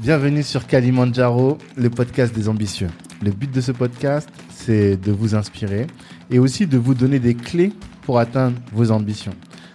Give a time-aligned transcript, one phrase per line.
[0.00, 2.88] Bienvenue sur Kalimandjaro, le podcast des ambitieux.
[3.20, 5.88] Le but de ce podcast, c'est de vous inspirer
[6.30, 9.34] et aussi de vous donner des clés pour atteindre vos ambitions.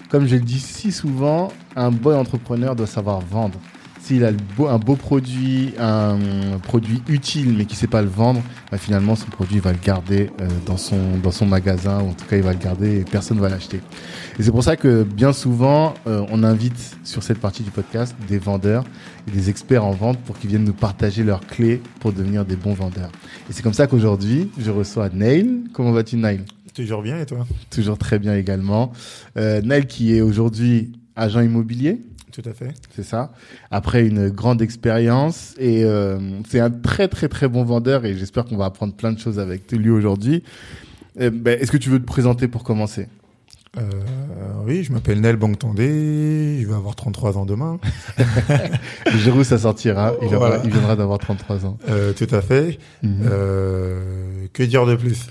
[0.09, 3.59] Comme je le dis si souvent, un bon entrepreneur doit savoir vendre.
[4.05, 4.29] S'il a
[4.69, 6.19] un beau produit, un
[6.61, 9.79] produit utile, mais qui sait pas le vendre, bah, finalement, son produit, il va le
[9.83, 12.99] garder euh, dans, son, dans son magasin, ou en tout cas, il va le garder
[12.99, 13.81] et personne ne va l'acheter.
[14.37, 18.15] Et c'est pour ça que bien souvent, euh, on invite sur cette partie du podcast
[18.27, 18.83] des vendeurs
[19.27, 22.57] et des experts en vente pour qu'ils viennent nous partager leurs clés pour devenir des
[22.57, 23.09] bons vendeurs.
[23.49, 25.63] Et c'est comme ça qu'aujourd'hui, je reçois Nail.
[25.73, 26.45] Comment vas-tu, Nail
[26.75, 27.47] Toujours bien, et toi?
[27.71, 28.91] Toujours très bien également.
[29.35, 32.01] Euh, Nail qui est aujourd'hui agent immobilier.
[32.35, 32.73] Tout à fait.
[32.93, 33.31] C'est ça.
[33.71, 38.43] Après une grande expérience et euh, c'est un très très très bon vendeur et j'espère
[38.43, 40.43] qu'on va apprendre plein de choses avec lui aujourd'hui.
[41.21, 43.07] Euh, ben, Est-ce que tu veux te présenter pour commencer?
[43.77, 43.81] Euh,
[44.65, 47.79] oui, je m'appelle Nel Bangtandé, je vais avoir 33 ans demain.
[49.17, 50.29] Jérôme, ça sortira, il,
[50.63, 51.77] il viendra d'avoir 33 ans.
[51.89, 52.79] Euh, tout à fait.
[53.03, 53.27] Mhm.
[53.29, 55.27] euh, que dire de plus?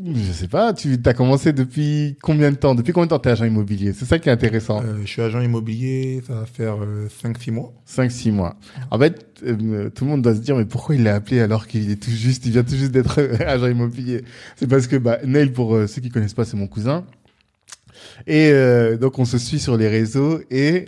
[0.00, 2.74] Je sais pas, tu as commencé depuis combien de temps?
[2.74, 3.92] Depuis combien de temps tu es agent immobilier?
[3.92, 4.82] C'est ça qui est intéressant.
[4.82, 6.76] Euh, je suis agent immobilier, ça va faire
[7.22, 7.74] 5-6 euh, mois.
[7.86, 8.56] 5-6 mois.
[8.90, 11.66] En fait, euh, tout le monde doit se dire, mais pourquoi il l'a appelé alors
[11.66, 14.24] qu'il est tout juste, il vient tout juste d'être agent immobilier?
[14.56, 17.04] C'est parce que bah, Neil, pour ceux qui connaissent pas, c'est mon cousin.
[18.26, 18.52] Et
[19.00, 20.86] donc on se suit sur les réseaux et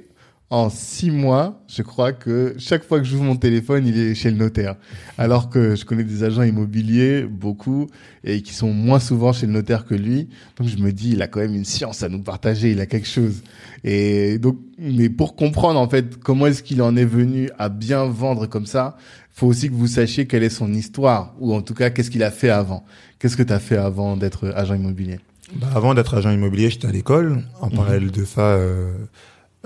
[0.55, 4.30] en six mois, je crois que chaque fois que j'ouvre mon téléphone, il est chez
[4.30, 4.77] le notaire.
[5.19, 7.88] Alors que je connais des agents immobiliers, beaucoup,
[8.22, 10.28] et qui sont moins souvent chez le notaire que lui.
[10.56, 12.86] Donc je me dis, il a quand même une science à nous partager, il a
[12.86, 13.42] quelque chose.
[13.83, 18.05] Et donc, mais pour comprendre en fait comment est-ce qu'il en est venu à bien
[18.05, 18.96] vendre comme ça,
[19.33, 22.22] faut aussi que vous sachiez quelle est son histoire, ou en tout cas qu'est-ce qu'il
[22.22, 22.84] a fait avant.
[23.18, 25.18] Qu'est-ce que tu as fait avant d'être agent immobilier?
[25.56, 27.42] Bah, Avant d'être agent immobilier, j'étais à l'école.
[27.61, 27.74] En mhm.
[27.74, 28.52] parallèle de ça...
[28.52, 28.92] Euh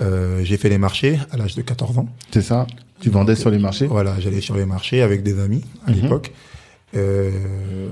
[0.01, 2.09] euh, j'ai fait les marchés à l'âge de 14 ans.
[2.31, 2.67] C'est ça
[3.01, 6.01] Tu vendais sur les marchés Voilà, j'allais sur les marchés avec des amis à mhm.
[6.01, 6.31] l'époque.
[6.95, 7.89] Euh,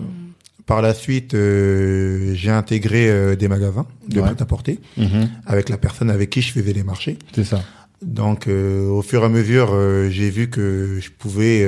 [0.66, 4.26] par la suite, euh, j'ai intégré euh, des magasins de ouais.
[4.26, 5.30] prêt-à-porter mhm.
[5.46, 7.18] avec la personne avec qui je faisais les marchés.
[7.34, 7.64] C'est ça.
[8.02, 9.76] Donc, au fur et à mesure,
[10.12, 11.68] j'ai vu que je pouvais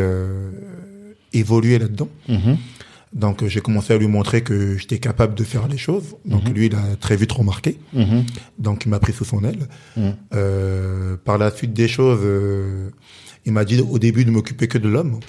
[1.34, 2.08] évoluer là-dedans.
[2.28, 2.58] Mhm.
[3.14, 6.16] Donc j'ai commencé à lui montrer que j'étais capable de faire les choses.
[6.25, 6.53] Donc mhm.
[6.53, 7.80] lui, il a très vite remarqué.
[7.94, 8.25] Mhm.
[8.58, 9.68] Donc il m'a pris sous son aile.
[9.97, 10.16] Mhm.
[10.34, 12.90] Euh, par la suite des choses, euh,
[13.46, 15.20] il m'a dit au début de m'occuper que de l'homme.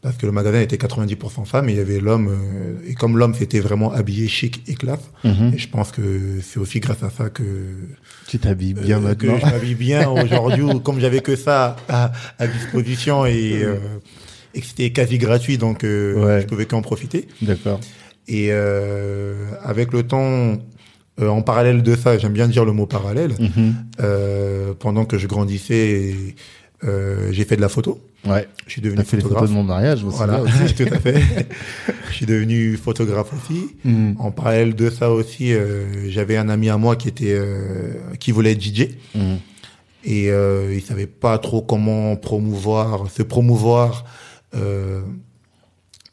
[0.00, 2.28] Parce que le magasin était 90% femme et il y avait l'homme.
[2.28, 6.60] Euh, et comme l'homme s'était vraiment habillé chic et classe, et je pense que c'est
[6.60, 7.42] aussi grâce à ça que...
[8.28, 9.34] Tu t'habilles bien euh, maintenant.
[9.34, 13.76] Que je m'habille bien aujourd'hui, comme j'avais que ça à, à disposition et euh,
[14.58, 17.28] et que c'était quasi gratuit, donc euh, je pouvais qu'en profiter.
[17.40, 17.78] D'accord.
[18.26, 20.58] Et euh, avec le temps,
[21.20, 23.34] euh, en parallèle de ça, j'aime bien dire le mot parallèle.
[23.38, 23.74] Mhm.
[24.00, 26.12] euh, pendant que je grandissais,
[26.82, 28.00] euh, j'ai fait de la photo.
[28.26, 28.48] Ouais.
[28.66, 30.16] Je suis devenu fait les photos de mon mariage aussi.
[30.16, 30.38] Voilà,
[30.76, 31.22] tout à fait.
[32.10, 33.68] je suis devenu photographe aussi.
[33.84, 34.16] Mhm.
[34.18, 38.32] En parallèle de ça aussi, euh, j'avais un ami à moi qui était euh, qui
[38.32, 38.88] voulait être DJ.
[39.14, 39.38] Mhm.
[40.04, 44.04] Et euh, il savait pas trop comment promouvoir, se promouvoir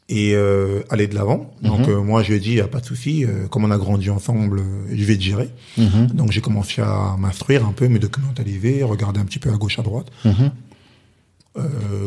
[0.08, 1.52] et euh, aller de l'avant.
[1.62, 1.94] Donc mhm.
[1.94, 3.78] euh, moi je lui ai dit, y a pas de souci, euh, comme on a
[3.78, 5.50] grandi ensemble, je vais te gérer.
[5.76, 6.08] Mhm.
[6.14, 9.78] Donc j'ai commencé à m'instruire un peu, me documentaliser, regarder un petit peu à gauche
[9.78, 10.06] à droite.
[10.24, 10.50] Mhm.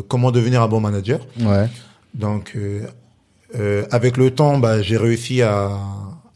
[0.07, 1.19] comment devenir un bon manager.
[1.40, 1.67] Ouais.
[2.13, 2.56] Donc
[3.91, 5.72] avec le temps, bah, j'ai réussi à,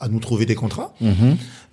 [0.03, 0.93] à nous trouver des contrats.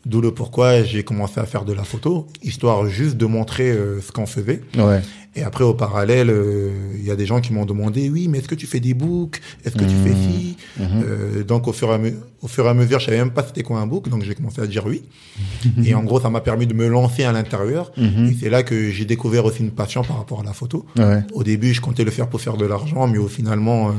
[0.07, 4.11] D'où le pourquoi j'ai commencé à faire de la photo, histoire juste de montrer ce
[4.13, 4.63] qu'on faisait.
[4.79, 5.03] Ouais.
[5.37, 8.39] Et après, au parallèle, euh, il y a des gens qui m'ont demandé, oui, mais
[8.39, 9.41] est-ce que tu fais des books?
[9.65, 10.23] Est-ce que tu fais mmh.
[10.23, 10.57] ci?
[10.77, 10.83] Mmh.
[11.05, 12.01] euh, Donc, au fur, et à
[12.43, 14.35] au fur et à mesure, je savais même pas c'était quoi un book, donc j'ai
[14.35, 15.03] commencé à dire oui.
[15.85, 17.93] et en gros, ça m'a permis de me lancer à l'intérieur.
[17.97, 20.85] Et c'est là que j'ai découvert aussi une passion par rapport à la photo.
[20.99, 21.23] Ouais.
[21.33, 23.93] Au début, je comptais le faire pour faire de l'argent, mais au finalement, euh,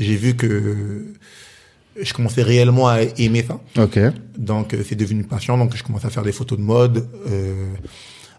[0.00, 1.06] j'ai vu que
[2.00, 3.60] je commençais réellement à aimer ça.
[3.82, 3.98] Ok.
[4.36, 5.58] Donc, euh, c'est devenu une passion.
[5.58, 7.06] Donc, je commençais à faire des photos de mode.
[7.28, 7.74] Euh,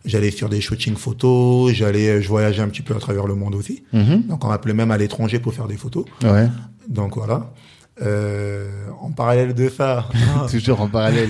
[0.06, 3.56] J'allais faire des shootings photos, j'allais, je voyageais un petit peu à travers le monde
[3.56, 3.84] aussi.
[3.94, 4.24] Mhm.
[4.28, 6.04] Donc on m'appelait même à l'étranger pour faire des photos.
[6.24, 6.50] Ouais.
[6.90, 7.54] Donc voilà.
[8.02, 8.70] Euh,
[9.02, 10.10] en parallèle de ça.
[10.52, 11.30] Toujours en parallèle.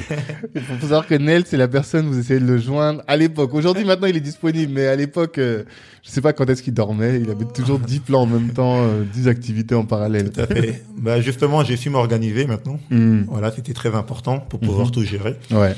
[0.56, 3.54] Il faut savoir que Nel, c'est la personne, vous essayez de le joindre à l'époque.
[3.54, 5.64] Aujourd'hui, maintenant, il est disponible, mais à l'époque, euh,
[6.04, 7.20] je sais pas quand est-ce qu'il dormait.
[7.20, 10.32] Il avait toujours 10 plans en même temps, euh, 10 activités en parallèle.
[10.32, 10.84] Tout à fait.
[10.98, 12.80] bah, justement, j'ai su m'organiser maintenant.
[12.90, 13.24] Mm.
[13.28, 15.36] Voilà, c'était très important pour pouvoir mm tout gérer.
[15.52, 15.76] Ouais.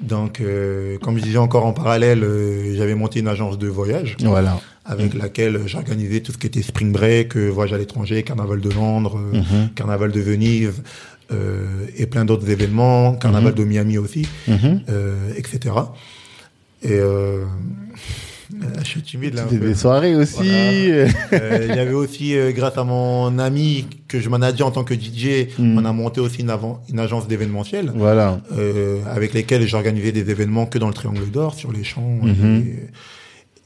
[0.00, 4.16] Donc, euh, comme je disais encore en parallèle, euh, j'avais monté une agence de voyage.
[4.20, 4.60] Voilà.
[4.84, 5.18] Avec mmh.
[5.18, 9.18] laquelle j'organisais tout ce qui était spring break, euh, voyage à l'étranger, carnaval de Londres,
[9.18, 9.74] mmh.
[9.74, 10.82] carnaval de Venise,
[11.32, 13.56] euh, et plein d'autres événements, carnaval mmh.
[13.56, 14.28] de Miami aussi,
[15.36, 15.74] etc.
[16.82, 17.00] Et
[18.78, 19.44] je suis timide là.
[19.48, 20.40] Tu des soirées aussi.
[20.42, 21.08] Euh,
[21.68, 24.94] il y avait aussi, euh, grâce à mon ami que je manageais en tant que
[24.94, 25.78] DJ, hmm.
[25.78, 26.52] on a monté aussi une,
[26.88, 27.92] une agence d'événementiel.
[27.94, 28.40] Voilà.
[28.56, 32.18] Euh, avec lesquels j'organisais des événements que dans le Triangle d'Or, sur les champs.
[32.22, 32.64] Mhm.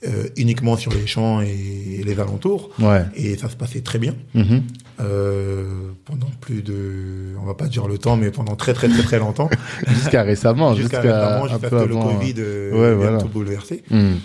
[0.08, 2.70] Euh, uniquement sur les champs et les alentours.
[2.78, 3.04] Ouais.
[3.16, 4.14] Et ça se passait très bien.
[4.32, 4.62] Mhm.
[5.02, 9.02] Euh, pendant plus de, on va pas dire le temps, mais pendant très très très
[9.02, 9.50] très longtemps.
[9.88, 10.74] jusqu'à récemment.
[10.74, 13.82] Jusqu'à récemment, jusqu'à ce que le Covid ouais, tout bouleversé.
[13.90, 14.20] Mhm.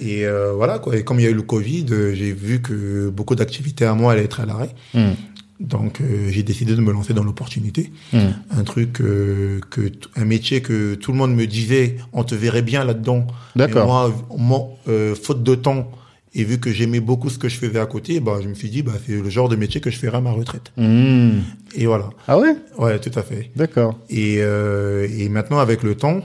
[0.00, 0.96] Et euh, voilà quoi.
[0.96, 3.94] Et comme il y a eu le Covid, euh, j'ai vu que beaucoup d'activités à
[3.94, 4.74] moi allaient être à l'arrêt.
[4.94, 5.14] Mhm.
[5.60, 7.90] Donc euh, j'ai décidé de me lancer dans l'opportunité.
[8.12, 8.30] Hmm.
[8.50, 12.62] Un truc euh, que un métier que tout le monde me disait on te verrait
[12.62, 13.26] bien là-dedans.
[13.56, 14.14] D'accord.
[14.36, 15.90] Moi, euh, faute de temps
[16.34, 18.70] et vu que j'aimais beaucoup ce que je faisais à côté, bah je me suis
[18.70, 20.70] dit bah c'est le genre de métier que je ferai à ma retraite.
[20.76, 21.40] Hmm.
[21.74, 22.10] Et voilà.
[22.28, 22.54] Ah ouais?
[22.78, 23.50] Ouais, tout à fait.
[23.56, 23.98] D'accord.
[24.10, 26.22] Et et maintenant avec le temps.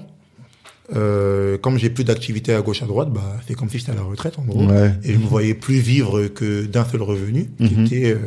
[0.94, 4.04] Comme j'ai plus d'activité à gauche à droite, bah c'est comme si j'étais à la
[4.04, 4.64] retraite en gros,
[5.04, 7.86] et je me voyais plus vivre que d'un seul revenu, qui mhm.
[7.86, 8.18] était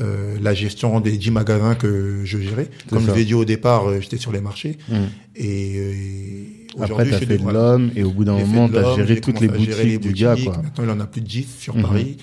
[0.00, 2.68] euh, la gestion des 10 magasins que je gérais.
[2.88, 4.78] Comme je l'ai dit au départ, euh, j'étais sur les marchés.
[4.88, 4.94] Mm.
[5.36, 8.96] Et, euh, Après, tu as fait de l'homme et au bout d'un moment, tu as
[8.96, 10.34] géré toutes les boutiques, du gars.
[10.42, 10.56] Quoi.
[10.62, 11.82] Maintenant, il en a plus de 10 sur mm-hmm.
[11.82, 12.16] Paris.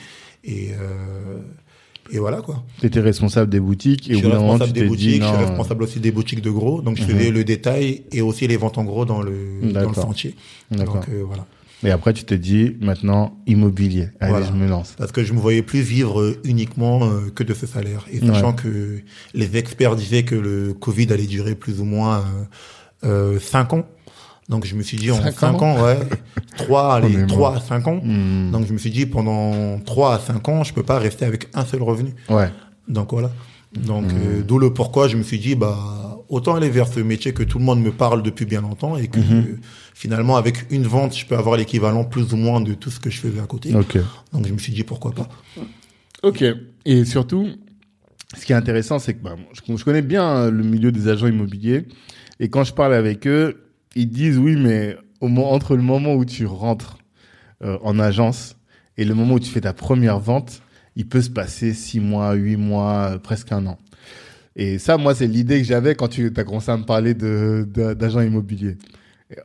[0.44, 1.38] Et, euh,
[2.12, 2.64] et voilà quoi.
[2.80, 5.18] Tu étais responsable des boutiques et au bout d'un moment, tu t'es dit...
[5.18, 6.82] Je suis responsable aussi des boutiques de gros.
[6.82, 7.08] Donc, je mm-hmm.
[7.08, 10.36] faisais le détail et aussi les ventes en gros dans le, dans le sentier.
[10.72, 11.46] Donc, voilà.
[11.84, 14.10] Et après, tu te dis, maintenant, immobilier.
[14.20, 14.96] Allez, je me lance.
[14.98, 18.06] Parce que je me voyais plus vivre uniquement euh, que de ce salaire.
[18.12, 19.00] Et sachant que
[19.34, 22.24] les experts disaient que le Covid allait durer plus ou moins
[23.06, 23.86] euh, 5 ans.
[24.50, 26.00] Donc je me suis dit en 5 ans, ouais,
[26.58, 28.02] 3, allez, 3 à 5 ans.
[28.04, 28.52] Hmm.
[28.52, 31.50] Donc je me suis dit pendant 3 à 5 ans, je peux pas rester avec
[31.54, 32.14] un seul revenu.
[32.30, 32.50] Ouais.
[32.88, 33.32] Donc voilà.
[33.74, 34.18] Donc hmm.
[34.18, 35.78] euh, d'où le pourquoi je me suis dit bah
[36.28, 39.08] autant aller vers ce métier que tout le monde me parle depuis bien longtemps et
[39.08, 39.58] que hmm
[40.00, 43.10] finalement, avec une vente, je peux avoir l'équivalent plus ou moins de tout ce que
[43.10, 43.74] je faisais à côté.
[43.74, 43.98] Donc,
[44.48, 45.28] je me suis dit, pourquoi pas.
[46.24, 46.42] Ok.
[46.86, 47.50] Et surtout,
[48.38, 51.86] ce qui est intéressant, c'est que bah, je, connais bien le milieu des agents immobiliers.
[52.40, 56.26] Et quand je parle avec eux, ils disent, oui, mais au, entre le moment où
[56.26, 56.98] tu rentres
[57.64, 58.56] euh, en agence
[58.98, 60.62] et le moment où tu fais ta première vente,
[60.96, 63.78] il peut se passer six mois, huit mois, presque un an.
[64.56, 67.68] Et ça, moi, c'est l'idée que j'avais quand tu as commencé à me parler de,
[67.94, 68.78] d'agents immobiliers.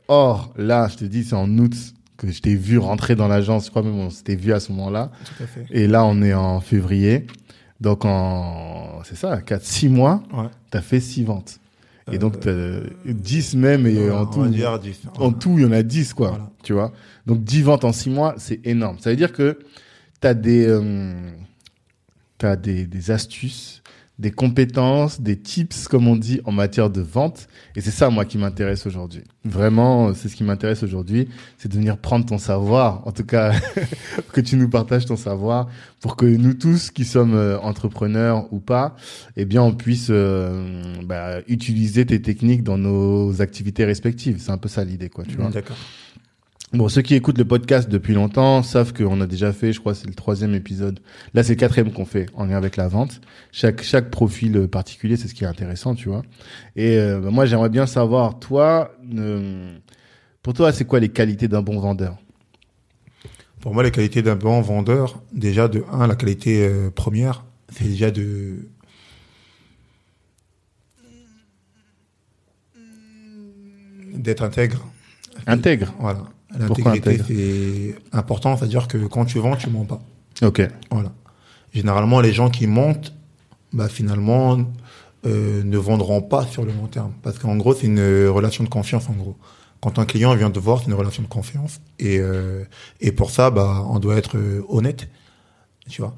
[0.07, 1.73] Or, là, je te dis, c'est en août
[2.17, 3.65] que je t'ai vu rentrer dans l'agence.
[3.65, 5.11] Je crois même on s'était vu à ce moment-là.
[5.71, 7.27] Et là, on est en février.
[7.79, 10.49] Donc, en, c'est ça, 4, 6 mois, ouais.
[10.71, 11.59] tu as fait 6 ventes.
[12.11, 14.63] Et donc, euh, 10 même, et en tout, 10,
[15.17, 16.51] en tout, il y en a 10, quoi.
[16.61, 16.91] Tu vois.
[17.25, 18.97] Donc, 10 ventes en 6 mois, c'est énorme.
[18.99, 19.57] Ça veut dire que
[20.21, 21.31] tu as des, euh,
[22.43, 23.81] as des, des astuces
[24.17, 27.47] des compétences, des tips, comme on dit, en matière de vente.
[27.75, 29.23] Et c'est ça, moi, qui m'intéresse aujourd'hui.
[29.43, 31.27] Vraiment, c'est ce qui m'intéresse aujourd'hui,
[31.57, 33.53] c'est de venir prendre ton savoir, en tout cas,
[34.33, 35.67] que tu nous partages ton savoir,
[35.99, 38.95] pour que nous tous, qui sommes euh, entrepreneurs ou pas,
[39.35, 44.37] eh bien, on puisse euh, bah, utiliser tes techniques dans nos activités respectives.
[44.39, 45.49] C'est un peu ça l'idée, quoi, tu vois.
[45.49, 45.77] D'accord.
[46.75, 49.95] Bon, ceux qui écoutent le podcast depuis longtemps savent qu'on a déjà fait, je crois,
[49.95, 50.99] c'est le troisième épisode.
[51.33, 53.21] Là, c'est le quatrième qu'on fait en lien avec la vente.
[53.53, 56.23] Chaque chaque profil particulier, c'est ce qui est intéressant, tu vois.
[56.75, 59.73] Et euh, bah, moi, j'aimerais bien savoir, toi, euh,
[60.43, 62.17] pour toi, c'est quoi les qualités d'un bon vendeur?
[63.61, 67.85] Pour moi, les qualités d'un bon vendeur, déjà de un, la qualité euh, première, c'est
[67.85, 68.67] déjà de
[74.13, 74.85] d'être intègre.
[75.47, 75.93] Intègre.
[75.99, 76.34] Voilà.
[76.57, 80.01] L'intégrité, c'est important, c'est-à-dire que quand tu vends, tu mens pas.
[80.41, 80.61] Ok.
[80.91, 81.11] Voilà.
[81.73, 83.13] Généralement, les gens qui mentent,
[83.73, 84.57] bah, finalement,
[85.25, 87.11] euh, ne vendront pas sur le long terme.
[87.23, 89.35] Parce qu'en gros, c'est une relation de confiance, en gros.
[89.81, 91.81] Quand un client vient te voir, c'est une relation de confiance.
[91.99, 92.63] Et, euh,
[93.01, 95.07] et pour ça, bah, on doit être euh, honnête.
[95.89, 96.15] Tu vois?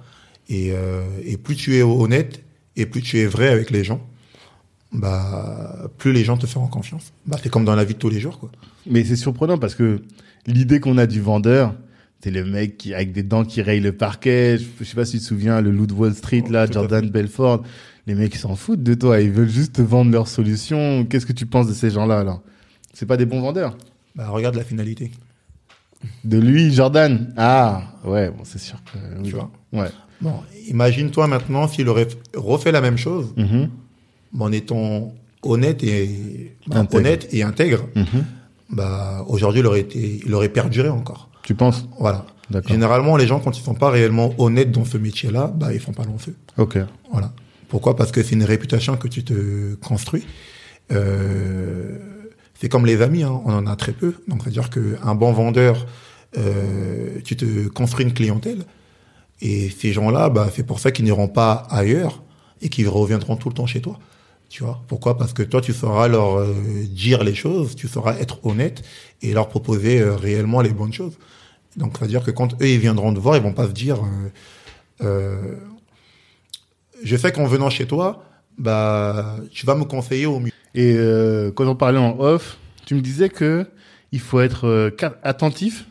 [0.50, 2.44] Et, euh, et plus tu es honnête,
[2.76, 4.00] et plus tu es vrai avec les gens,
[4.92, 7.14] bah, plus les gens te feront confiance.
[7.26, 8.52] Bah, c'est comme dans la vie de tous les jours, quoi.
[8.86, 10.02] Mais c'est surprenant parce que
[10.46, 11.74] l'idée qu'on a du vendeur,
[12.22, 14.58] c'est le mec qui, avec des dents qui rayent le parquet.
[14.58, 17.64] Je, sais pas si tu te souviens, le loup de Wall Street, là, Jordan Belfort.
[18.08, 19.20] Les mecs, s'en foutent de toi.
[19.20, 21.06] Ils veulent juste te vendre leur solution.
[21.06, 22.40] Qu'est-ce que tu penses de ces gens-là, là?
[22.94, 23.78] C'est pas des bons vendeurs?
[24.16, 25.12] Bah, regarde la finalité.
[26.24, 27.34] De lui, Jordan?
[27.36, 29.52] Ah, ouais, bon, c'est sûr que, Tu vois?
[29.74, 29.90] Ouais.
[30.22, 30.34] Bon,
[30.68, 33.66] imagine-toi maintenant s'il aurait refait la même chose, mm
[34.40, 37.88] en étant honnête et, bah, honnête et intègre.
[37.96, 38.20] Mm
[38.70, 41.30] bah aujourd'hui il aurait été, il aurait perduré encore.
[41.44, 41.88] Tu penses?
[42.00, 42.26] Voilà.
[42.68, 45.94] Généralement, les gens quand ils sont pas réellement honnêtes dans ce métier-là, bah ils font
[45.94, 46.36] pas long feu.
[46.58, 46.78] Ok.
[47.12, 47.32] Voilà.
[47.70, 47.96] Pourquoi?
[47.96, 50.26] Parce que c'est une réputation que tu te construis.
[50.92, 51.98] Euh,
[52.60, 54.16] c'est comme les amis, hein, on en a très peu.
[54.28, 55.86] Donc c'est à dire qu'un bon vendeur
[56.38, 58.64] euh, tu te construis une clientèle.
[59.42, 62.24] Et ces gens-là, bah, c'est pour ça qu'ils n'iront pas ailleurs
[62.62, 64.00] et qu'ils reviendront tout le temps chez toi.
[64.50, 65.18] Tu vois Pourquoi?
[65.18, 66.56] Parce que toi, tu sauras leur euh,
[66.90, 68.84] dire les choses, tu sauras être honnête
[69.22, 71.18] et leur proposer euh, réellement les bonnes choses.
[71.76, 74.00] Donc, c'est-à-dire que quand eux, ils viendront te voir, ils vont pas se dire...
[75.02, 75.56] Euh,
[77.04, 78.24] je sais qu'en venant chez toi,
[78.58, 80.52] bah, tu vas me conseiller au mieux.
[80.74, 80.96] Et
[81.56, 83.68] quand on parlait en off, tu me disais que
[84.12, 85.86] il faut être attentif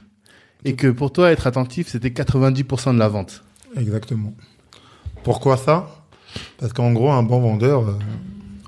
[0.64, 3.44] et que pour toi, être attentif, c'était 90% de la vente.
[3.76, 4.34] Exactement.
[5.22, 6.04] Pourquoi ça?
[6.58, 7.96] Parce qu'en gros, un bon vendeur,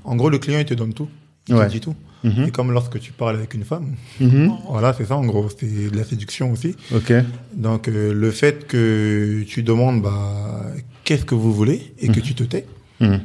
[0.08, 1.08] en gros, le client, il te donne tout.
[1.48, 1.66] Il Ouais.
[1.66, 1.94] te dit tout.
[2.24, 2.44] Mhm.
[2.46, 3.94] C'est comme lorsque tu parles avec une femme.
[4.20, 4.52] Mhm.
[4.68, 5.48] Voilà, c'est ça, en gros.
[5.58, 6.74] C'est de la séduction aussi.
[6.94, 7.12] Ok.
[7.54, 10.62] Donc, euh, le fait que tu demandes, bah,
[11.04, 12.66] qu'est-ce que vous voulez et que tu te tais,
[13.00, 13.20] Mhm.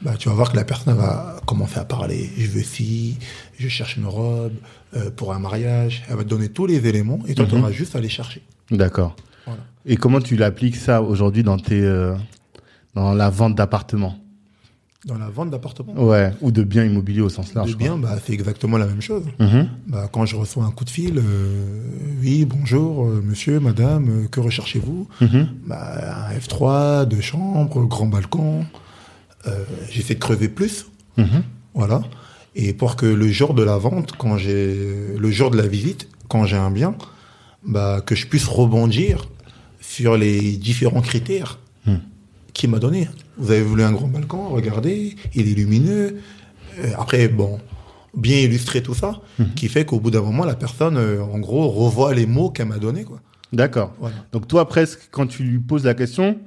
[0.00, 2.30] bah, tu vas voir que la personne va commencer à parler.
[2.38, 3.18] Je veux ci,
[3.58, 4.54] je cherche une robe
[4.96, 6.02] euh, pour un mariage.
[6.08, 8.42] Elle va te donner tous les éléments et toi, tu auras juste à les chercher.
[8.70, 9.14] D'accord.
[9.46, 9.60] Voilà.
[9.86, 12.14] Et comment tu l'appliques ça aujourd'hui dans tes euh,
[12.94, 14.16] dans la vente d'appartements?
[15.04, 17.72] Dans la vente d'appartements, Ouais, ou de biens immobiliers au sens large.
[17.72, 19.24] de bien, bah, c'est exactement la même chose.
[19.40, 19.68] Mhm.
[19.88, 21.82] Bah, quand je reçois un coup de fil, euh,
[22.20, 25.48] oui, bonjour, euh, monsieur, madame, euh, que recherchez-vous Mhm.
[25.66, 28.64] bah, Un F3, deux chambres, grand balcon.
[29.90, 31.42] J'essaie de creuser plus, Mhm.
[31.74, 32.02] voilà.
[32.54, 36.06] Et pour que le jour de la vente, quand j'ai le jour de la visite,
[36.28, 36.94] quand j'ai un bien,
[37.66, 39.26] bah, que je puisse rebondir
[39.80, 41.58] sur les différents critères
[42.52, 43.08] qu'il m'a donné.
[43.38, 46.18] Vous avez voulu un grand balcon, regardez, il est lumineux.
[46.78, 47.58] Euh, après, bon,
[48.14, 49.20] bien illustrer tout ça,
[49.56, 52.68] qui fait qu'au bout d'un moment, la personne, euh, en gros, revoit les mots qu'elle
[52.68, 53.06] m'a donnés.
[53.52, 53.94] D'accord.
[54.00, 54.16] Voilà.
[54.32, 56.38] Donc toi, presque, quand tu lui poses la question,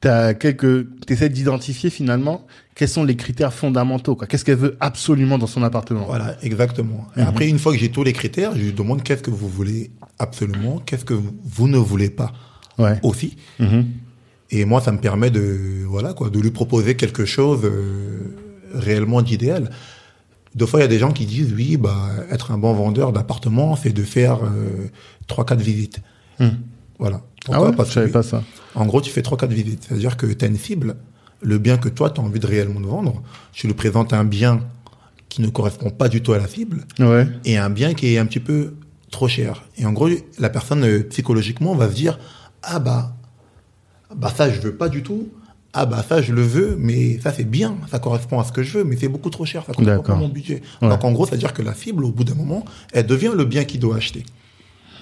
[0.00, 4.14] t'as quelques, t'essaies d'identifier finalement quels sont les critères fondamentaux.
[4.14, 6.04] Qu'est-ce qu'elle veut absolument dans son appartement.
[6.06, 7.06] Voilà, exactement.
[7.16, 7.26] Et Mhm.
[7.26, 9.90] après, une fois que j'ai tous les critères, je lui demande qu'est-ce que vous voulez
[10.20, 12.32] absolument, qu'est-ce que vous, ne voulez pas
[12.78, 12.98] Ouais.
[13.02, 13.36] aussi.
[13.58, 13.86] Mhm.
[14.50, 18.34] Et moi, ça me permet de, voilà, quoi, de lui proposer quelque chose euh,
[18.74, 19.70] réellement d'idéal.
[20.54, 23.12] Deux fois, il y a des gens qui disent, oui, bah, être un bon vendeur
[23.12, 24.88] d'appartement, c'est de faire euh,
[25.26, 26.00] trois, quatre visites.
[26.40, 26.48] Hmm.
[26.98, 27.20] Voilà.
[27.50, 28.42] Ah ouais, Parce je savais que, pas ça.
[28.74, 29.84] en gros, tu fais trois, quatre visites.
[29.86, 30.96] C'est-à-dire que tu as une cible,
[31.42, 33.22] le bien que toi, tu as envie de réellement de vendre.
[33.52, 34.60] Tu lui présentes un bien
[35.28, 37.26] qui ne correspond pas du tout à la cible Ouais.
[37.44, 38.74] et un bien qui est un petit peu
[39.10, 39.62] trop cher.
[39.76, 42.18] Et en gros, la personne euh, psychologiquement va se dire
[42.62, 43.14] ah bah
[44.14, 45.28] bah ça je veux pas du tout.
[45.74, 48.62] Ah bah ça je le veux, mais ça c'est bien, ça correspond à ce que
[48.62, 50.62] je veux, mais c'est beaucoup trop cher, ça correspond pas à mon budget.
[50.80, 50.88] Ouais.
[50.88, 53.32] Donc en gros, c'est à dire que la cible, au bout d'un moment, elle devient
[53.36, 54.24] le bien qu'il doit acheter.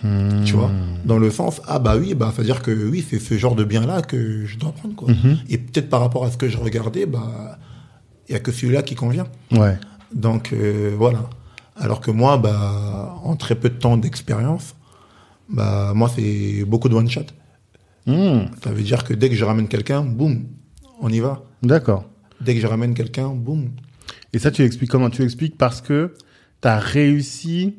[0.03, 0.45] Hmm.
[0.45, 0.71] Tu vois,
[1.05, 3.55] dans le sens ah bah oui, bah c'est à dire que oui, c'est ce genre
[3.55, 5.09] de bien là que je dois prendre quoi.
[5.09, 5.39] Mhm.
[5.49, 7.59] Et peut-être par rapport à ce que je regardais, bah
[8.29, 9.27] il y a que celui-là qui convient.
[9.53, 9.79] Ouais.
[10.13, 11.31] Donc euh, voilà.
[11.79, 14.75] Alors que moi, bah, en très peu de temps d'expérience,
[15.49, 17.09] bah, moi, c'est beaucoup de one
[18.07, 18.47] Hmm.
[18.63, 20.47] Ça veut dire que dès que je ramène quelqu'un, boum,
[21.01, 21.43] on y va.
[21.63, 22.05] D'accord.
[22.41, 23.71] Dès que je ramène quelqu'un, boum.
[24.33, 25.11] Et ça, tu expliques comment?
[25.11, 26.15] Tu expliques parce que
[26.63, 27.77] tu as réussi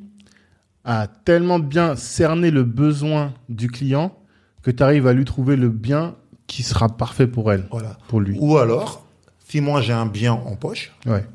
[0.84, 4.17] à tellement bien cerner le besoin du client
[4.63, 6.15] que tu arrives à lui trouver le bien
[6.48, 7.98] qui sera parfait pour elle, Voilà.
[8.07, 8.38] pour lui.
[8.39, 9.05] Ou alors,
[9.48, 11.25] si moi j'ai un bien en poche, Ouais.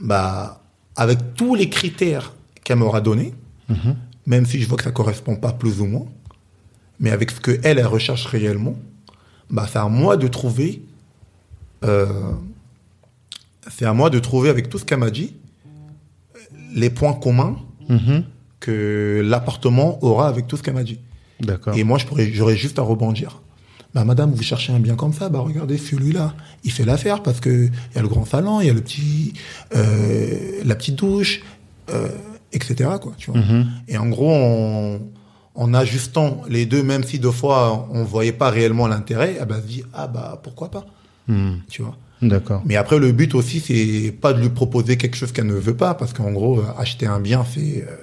[0.00, 0.62] bah,
[0.96, 2.32] avec tous les critères
[2.64, 3.34] qu'elle m'aura donné,
[3.68, 3.96] Mhm.
[4.26, 6.06] même si je vois que ça correspond pas plus ou moins,
[7.00, 8.76] mais avec ce que elle, recherche réellement,
[9.50, 10.82] bah, c'est à moi de trouver,
[11.84, 12.06] euh,
[13.70, 15.34] c'est à moi de trouver avec tout ce qu'elle m'a dit,
[16.74, 17.56] les points communs
[17.88, 18.22] Mhm.
[18.60, 21.00] que l'appartement aura avec tout ce qu'elle m'a dit.
[21.40, 21.76] D'accord.
[21.76, 23.40] Et moi, je pourrais, j'aurais juste à rebondir.
[23.94, 26.34] Bah, madame, vous cherchez un bien comme ça, bah, regardez celui-là.
[26.62, 28.80] Il fait l'affaire parce que il y a le grand salon, il y a le
[28.80, 29.32] petit,
[29.74, 31.42] euh, la petite douche,
[31.92, 32.08] euh,
[32.52, 33.40] etc., quoi, tu vois.
[33.40, 33.66] Mhm.
[33.88, 34.98] Et en gros, en,
[35.54, 39.56] en ajustant les deux, même si deux fois on voyait pas réellement l'intérêt, ah bah,
[39.58, 40.86] elle se dit, ah bah, pourquoi pas,
[41.28, 41.56] Hmm.
[41.68, 41.96] tu vois.
[42.22, 42.62] D'accord.
[42.66, 45.76] Mais après, le but aussi, c'est pas de lui proposer quelque chose qu'elle ne veut
[45.76, 47.96] pas, parce qu'en gros, acheter un bien, c'est, euh,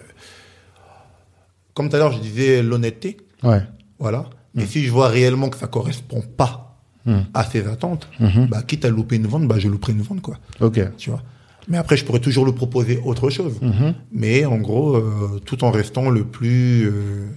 [1.74, 3.18] comme tout à l'heure, je disais l'honnêteté.
[3.44, 3.62] Ouais.
[4.00, 4.26] Voilà.
[4.56, 6.64] Mais si je vois réellement que ça correspond pas
[7.06, 7.22] Hmm.
[7.34, 8.10] à ses attentes,
[8.50, 10.38] bah, quitte à louper une vente, bah, je louperai une vente, quoi.
[10.60, 10.80] Ok.
[10.98, 11.22] Tu vois.
[11.68, 13.60] Mais après, je pourrais toujours lui proposer autre chose.
[13.62, 13.94] Mhm.
[14.12, 17.28] Mais en gros, euh, tout en restant le plus euh,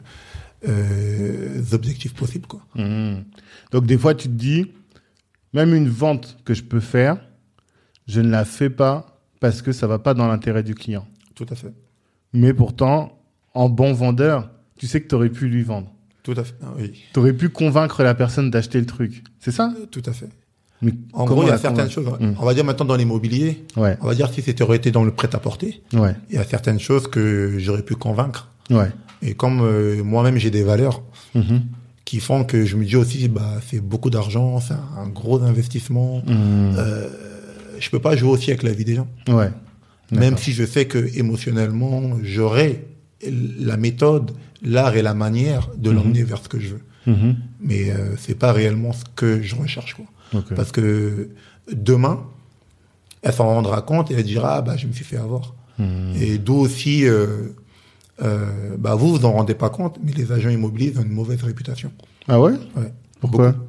[0.69, 2.61] euh, objectif possible, quoi.
[2.77, 3.25] Mhm.
[3.73, 4.71] Donc des fois, tu te dis,
[5.53, 7.19] même une vente que je peux faire,
[8.07, 11.07] je ne la fais pas parce que ça va pas dans l'intérêt du client.
[11.35, 11.73] Tout à fait.
[12.33, 13.19] Mais pourtant,
[13.55, 15.93] en bon vendeur, tu sais que tu aurais pu lui vendre.
[16.23, 16.55] Tout à fait.
[16.63, 16.93] Ah oui.
[17.13, 19.25] Tu aurais pu convaincre la personne d'acheter le truc.
[19.39, 19.73] C'est ça?
[19.91, 20.29] Tout à fait.
[20.83, 22.07] Mais En gros, il y a certaines choses.
[22.21, 22.33] Hmm.
[22.39, 25.05] On va dire maintenant dans l'immobilier, Ouais, on va dire si c'était aurait été dans
[25.05, 28.49] le prêt-à-porter, ouais, il y a certaines choses que j'aurais pu convaincre.
[28.71, 28.91] ouais.
[29.23, 31.03] Et comme euh, moi-même j'ai des valeurs
[31.35, 31.61] Mhm.
[32.07, 36.23] qui font que je me dis aussi, bah c'est beaucoup d'argent, c'est un gros investissement.
[36.27, 36.75] Mhm.
[36.79, 37.09] Euh,
[37.79, 39.09] je peux pas jouer aussi avec la vie des gens.
[39.29, 39.51] Ouais.
[40.11, 42.85] Même si je sais que émotionnellement, j'aurai
[43.61, 44.33] la méthode,
[44.63, 46.81] l'art et la manière de l'emmener vers ce que je veux.
[47.61, 50.05] Mais euh, c'est pas réellement ce que je recherche, quoi.
[50.57, 51.31] Parce que
[51.73, 52.23] demain,
[53.23, 55.55] elle s'en rendra compte et elle dira, ah, bah, je me suis fait avoir.
[55.79, 56.15] Mhm.
[56.21, 57.49] Et d'où aussi, euh,
[58.23, 61.43] euh, bah, vous vous en rendez pas compte, mais les agents immobiliers ont une mauvaise
[61.43, 61.91] réputation.
[62.29, 62.53] Ah ouais?
[62.77, 62.93] Ouais.
[63.21, 63.53] Pourquoi?
[63.53, 63.65] Beaucoup.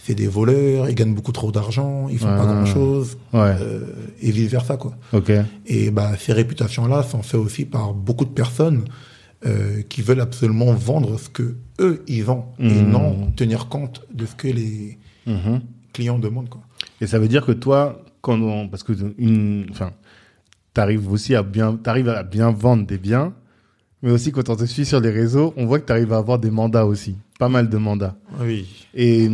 [0.00, 2.54] C'est des voleurs, ils gagnent beaucoup trop d'argent, ils font pas Ah.
[2.54, 3.56] grand chose, Ouais.
[4.22, 4.92] et vice versa, quoi.
[5.12, 5.32] Ok.
[5.66, 8.84] Et bah, ces réputations-là sont faites aussi par beaucoup de personnes
[9.46, 12.90] euh, qui veulent absolument vendre ce que eux ils ont et Mhm.
[12.90, 15.60] non tenir compte de ce que les Mhm.
[15.98, 16.62] Clients demandent, quoi.
[17.00, 19.90] Et ça veut dire que toi, quand on, parce que une, enfin,
[20.72, 23.34] t'arrives aussi à bien, t'arrives à bien vendre des biens,
[24.02, 26.38] mais aussi quand on te suit sur les réseaux, on voit que t'arrives à avoir
[26.38, 28.16] des mandats aussi, pas mal de mandats.
[28.40, 28.86] Oui.
[28.94, 29.28] Et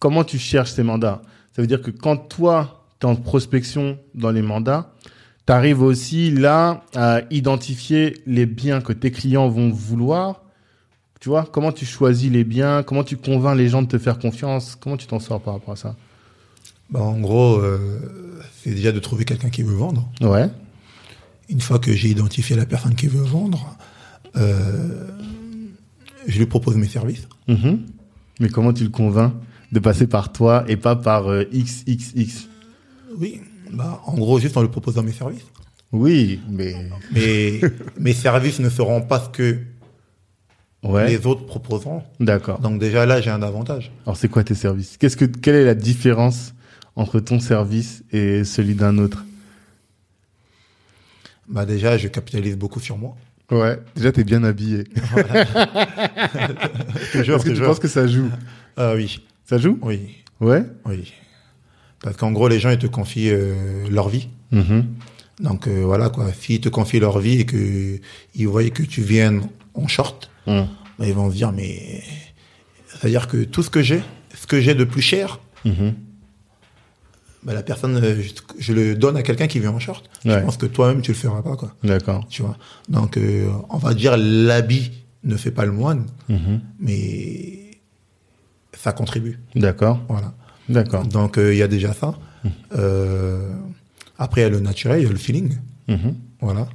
[0.00, 1.22] comment tu cherches ces mandats?
[1.52, 4.92] Ça veut dire que quand toi, tu es en prospection dans les mandats,
[5.46, 10.42] tu arrives aussi là à identifier les biens que tes clients vont vouloir.
[11.24, 14.18] Tu vois, comment tu choisis les biens, comment tu convaincs les gens de te faire
[14.18, 15.96] confiance, comment tu t'en sors par rapport à ça?
[16.90, 17.98] Bah, en gros, euh,
[18.62, 20.06] c'est déjà de trouver quelqu'un qui veut vendre.
[20.20, 20.50] Ouais.
[21.48, 23.74] Une fois que j'ai identifié la personne qui veut vendre,
[24.36, 25.08] euh,
[26.26, 27.26] je lui propose mes services.
[27.48, 27.86] Mhm.
[28.38, 29.32] Mais comment tu le convaincs
[29.72, 32.48] de passer par toi et pas par euh, XXX
[33.18, 33.40] Oui.
[33.72, 35.46] Bah, en gros, juste en lui proposant mes services.
[35.90, 36.74] Oui, mais
[37.12, 37.60] Mais
[37.98, 39.58] mes services ne seront pas ce que
[40.84, 42.02] ouais, les autres proposeront.
[42.20, 42.60] d'accord.
[42.60, 43.90] Donc déjà là, j'ai un avantage.
[44.06, 44.96] Alors c'est quoi tes services?
[44.98, 46.54] Qu'est-ce que quelle est la différence
[46.96, 49.24] entre ton service et celui d'un autre?
[51.48, 53.16] Bah déjà, je capitalise beaucoup sur moi.
[53.50, 54.84] Ouais, déjà t'es bien habillé.
[57.12, 57.66] Toujours, Est-ce que tu toujours.
[57.68, 58.30] penses que ça joue?
[58.76, 59.78] Ah oui, Ça joue?
[59.82, 60.00] Oui,
[60.40, 60.62] Ouais.
[60.86, 61.12] oui.
[62.02, 64.28] Parce qu'en gros, les gens, ils te confient euh, leur vie.
[64.52, 64.84] Mhm.
[65.40, 66.32] Donc euh, voilà quoi.
[66.32, 67.98] S'ils te confient leur vie et que
[68.34, 69.42] ils voient que tu viennes
[69.74, 70.66] en short, bah,
[71.00, 72.02] ils vont se dire mais
[72.88, 74.02] c'est-à-dire que tout ce que j'ai,
[74.34, 75.94] ce que j'ai de plus cher, Mhm.
[77.42, 80.08] bah, la personne, euh, je, je le donne à quelqu'un qui vient en short.
[80.24, 80.34] Ouais.
[80.38, 81.74] Je pense que toi-même tu le feras pas quoi.
[81.82, 82.26] D'accord.
[82.28, 82.56] Tu vois.
[82.88, 84.92] Donc euh, on va dire l'habit
[85.24, 86.60] ne fait pas le moine, Mhm.
[86.80, 87.70] mais
[88.74, 89.38] ça contribue.
[89.54, 90.00] D'accord.
[90.08, 90.34] Voilà.
[90.68, 91.06] D'accord.
[91.06, 92.14] Donc euh, il y a déjà ça.
[92.76, 93.50] Euh,
[94.18, 95.56] après il y a le naturel, il y a le feeling.
[95.88, 96.14] Mhm.
[96.40, 96.68] Voilà.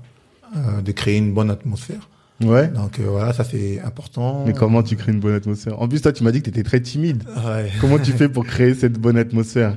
[0.58, 2.10] Euh, de créer une bonne atmosphère.
[2.42, 2.68] Ouais.
[2.68, 4.44] Donc euh, voilà, ça c'est important.
[4.46, 5.82] Mais comment tu crées une bonne atmosphère?
[5.82, 7.24] En plus, toi, tu m'as dit que t'étais très timide.
[7.46, 7.70] Ouais.
[7.82, 9.76] Comment tu fais pour créer cette bonne atmosphère?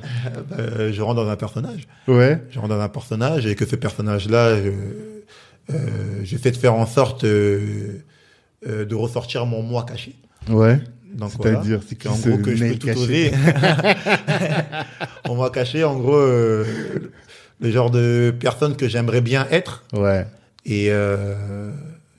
[0.59, 1.88] Euh, je rentre dans un personnage.
[2.07, 2.40] Ouais.
[2.51, 4.70] Je rentre dans un personnage et que ce personnage-là, euh,
[5.72, 5.77] euh,
[6.22, 8.03] j'essaie de faire en sorte euh,
[8.68, 10.14] euh, de ressortir mon moi caché.
[10.48, 10.81] Ouais.
[11.16, 11.33] Voilà.
[11.33, 13.33] C'est-à-dire, c'est qui En ce gros que je peux tout oser.
[15.29, 16.64] mon moi caché, en gros, euh,
[17.61, 19.85] le genre de personne que j'aimerais bien être.
[19.92, 20.27] Ouais.
[20.64, 21.70] Et, euh,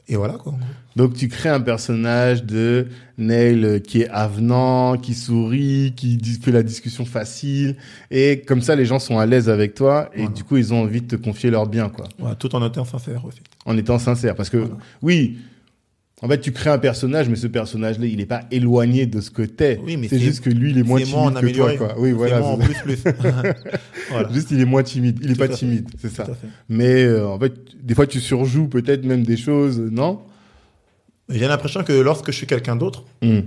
[0.07, 0.51] et voilà quoi.
[0.53, 0.59] en.
[0.95, 2.87] Donc tu crées un personnage de
[3.17, 7.77] Neil qui est avenant, qui sourit, qui fait la discussion facile
[8.11, 10.33] et comme ça les gens sont à l'aise avec toi et Voilà.
[10.33, 12.07] du coup ils ont envie de te confier leurs biens quoi.
[12.35, 13.39] Tout en étant sincère aussi.
[13.65, 14.75] En étant sincère parce que Voilà.
[15.01, 15.37] oui,
[16.23, 19.21] en fait tu crées un personnage mais ce personnage là il est pas éloigné de
[19.21, 19.79] ce que t'es.
[19.85, 21.95] Oui, mais c'est juste que lui il est moins timide que toi quoi.
[21.99, 22.39] Oui C'est voilà.
[22.39, 22.97] moi en plus plus.
[24.09, 24.29] voilà.
[24.33, 26.25] Juste il est moins timide, il est Tout pas timide, c'est ça.
[26.69, 30.21] Mais euh, en fait des fois tu surjoues peut-être même des choses, non?
[31.29, 33.39] J'ai l'impression que lorsque je suis quelqu'un d'autre, Hmm.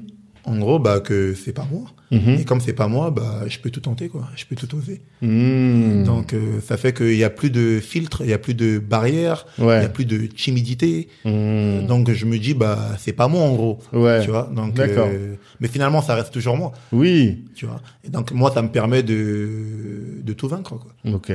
[0.46, 1.82] En gros, bah, que c'est pas moi.
[2.12, 2.38] Mhm.
[2.40, 4.28] Et comme c'est pas moi, bah, je peux tout tenter, quoi.
[4.36, 5.02] Je peux tout oser.
[5.22, 6.04] Hmm.
[6.04, 8.78] Donc, euh, ça fait qu'il y a plus de filtres, il y a plus de
[8.78, 9.84] barrières, il y ouais.
[9.84, 11.08] a plus de timidité.
[11.24, 11.86] Hmm.
[11.86, 13.78] Donc, je me dis, bah, c'est pas moi, en gros.
[13.92, 14.22] Ouais.
[14.22, 14.48] Tu vois?
[14.54, 15.08] Donc, D'accord.
[15.10, 16.72] euh, mais finalement, ça reste toujours moi.
[16.92, 17.44] Oui.
[17.56, 17.82] Tu vois?
[18.04, 21.12] Et donc, moi, ça me permet de, de tout vaincre, quoi.
[21.12, 21.32] Ok.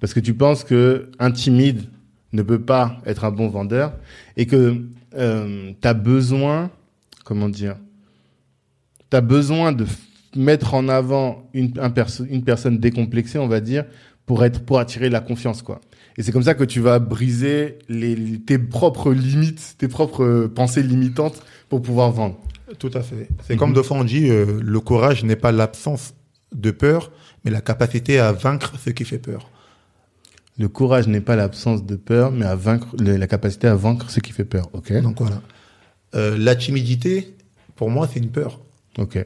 [0.00, 1.82] Parce que tu penses que un timide
[2.32, 3.92] ne peut pas être un bon vendeur
[4.36, 4.82] et que
[5.16, 6.70] euh, tu as besoin,
[7.24, 7.76] comment dire,
[9.10, 9.86] tu as besoin de
[10.36, 13.84] mettre en avant une, un perso- une personne décomplexée, on va dire,
[14.26, 15.80] pour être pour attirer la confiance quoi.
[16.18, 20.48] Et c'est comme ça que tu vas briser les, tes propres limites, tes propres euh,
[20.48, 22.36] pensées limitantes pour pouvoir vendre.
[22.78, 23.28] Tout à fait.
[23.44, 23.58] C'est Mhm.
[23.58, 26.14] comme de fois on dit, euh, le courage n'est pas l'absence
[26.54, 27.10] de peur,
[27.44, 29.48] mais la capacité à vaincre ce qui fait peur.
[30.58, 34.10] Le courage n'est pas l'absence de peur, mais à vaincre le- la capacité à vaincre
[34.10, 34.68] ce qui fait peur.
[34.72, 34.92] Ok?
[35.00, 35.40] Donc voilà.
[36.14, 37.34] Euh, la timidité,
[37.76, 38.60] pour moi, c'est une peur.
[38.98, 39.24] Ok.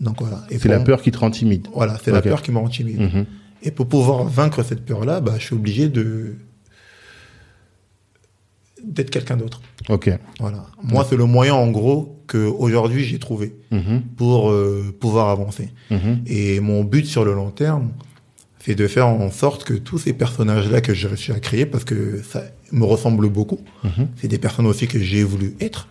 [0.00, 0.44] Donc voilà.
[0.50, 1.68] C'est la peur qui te rend timide.
[1.74, 3.00] Voilà, c'est la peur qui me rend timide.
[3.00, 3.26] Mhm.
[3.62, 6.36] Et pour pouvoir vaincre cette peur-là, bah, je suis obligé de
[8.82, 9.62] d'être quelqu'un d'autre.
[9.88, 10.10] Ok.
[10.40, 10.66] Voilà.
[10.82, 14.02] Moi, c'est le moyen, en gros, que aujourd'hui j'ai trouvé Mhm.
[14.16, 15.70] pour euh, pouvoir avancer.
[15.90, 16.22] Mhm.
[16.26, 17.92] Et mon but sur le long terme,
[18.60, 21.84] c'est de faire en sorte que tous ces personnages-là que j'ai réussi à créer, parce
[21.84, 23.60] que ça me ressemble beaucoup,
[24.16, 25.86] c'est des personnes aussi que j'ai voulu être.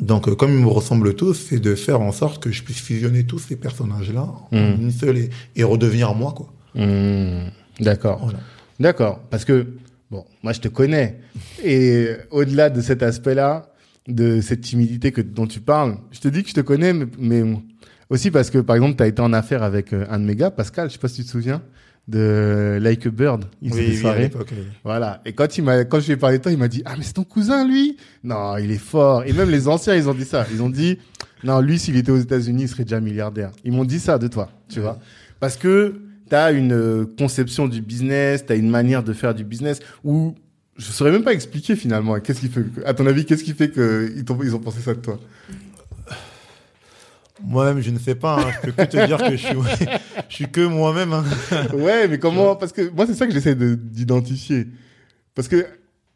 [0.00, 2.80] Donc, euh, comme ils me ressemblent tous, c'est de faire en sorte que je puisse
[2.80, 4.82] fusionner tous ces personnages-là en Mhm.
[4.82, 6.52] une seule et, et redevenir moi, quoi.
[6.74, 7.50] Mhm.
[7.80, 8.20] D'accord.
[8.22, 8.38] Voilà.
[8.78, 9.20] D'accord.
[9.30, 9.66] Parce que,
[10.10, 11.20] bon, moi, je te connais.
[11.62, 13.66] Et au-delà de cet aspect-là,
[14.08, 17.06] de cette timidité que, dont tu parles, je te dis que je te connais, mais,
[17.18, 17.42] mais
[18.08, 20.34] aussi parce que, par exemple, tu as été en affaire avec euh, un de mes
[20.36, 21.62] gars, Pascal, je sais pas si tu te souviens,
[22.10, 23.44] de Like a Bird.
[23.62, 24.22] Il Oui, oui, à soirées.
[24.22, 24.64] l'époque, oui.
[24.84, 25.22] Voilà.
[25.24, 26.94] Et quand il m'a, quand je lui ai parlé de toi, il m'a dit, ah,
[26.98, 27.96] mais c'est ton cousin, lui?
[28.24, 29.24] Non, il est fort.
[29.24, 30.46] Et même les anciens, ils ont dit ça.
[30.52, 30.98] Ils ont dit,
[31.44, 33.52] non, lui, s'il était aux États-Unis, il serait déjà milliardaire.
[33.64, 34.98] Ils m'ont dit ça de toi, tu vois.
[35.38, 35.94] Parce que
[36.28, 40.34] t'as une euh, conception du business, t'as une manière de faire du business où
[40.76, 42.18] je saurais même pas expliquer finalement.
[42.20, 44.80] Qu'est-ce qui fait, à ton avis, qu'est-ce qui fait que ils, t'ont- ils ont pensé
[44.80, 45.18] ça de toi?
[47.44, 48.40] Moi-même, je ne sais pas.
[48.40, 48.50] hein.
[48.64, 49.56] Je peux que te dire que je suis,
[50.28, 51.12] je suis que moi-même.
[51.12, 51.24] hein.
[51.74, 54.66] Ouais, mais comment Parce que moi, c'est ça que j'essaie de- d'identifier.
[55.34, 55.66] Parce que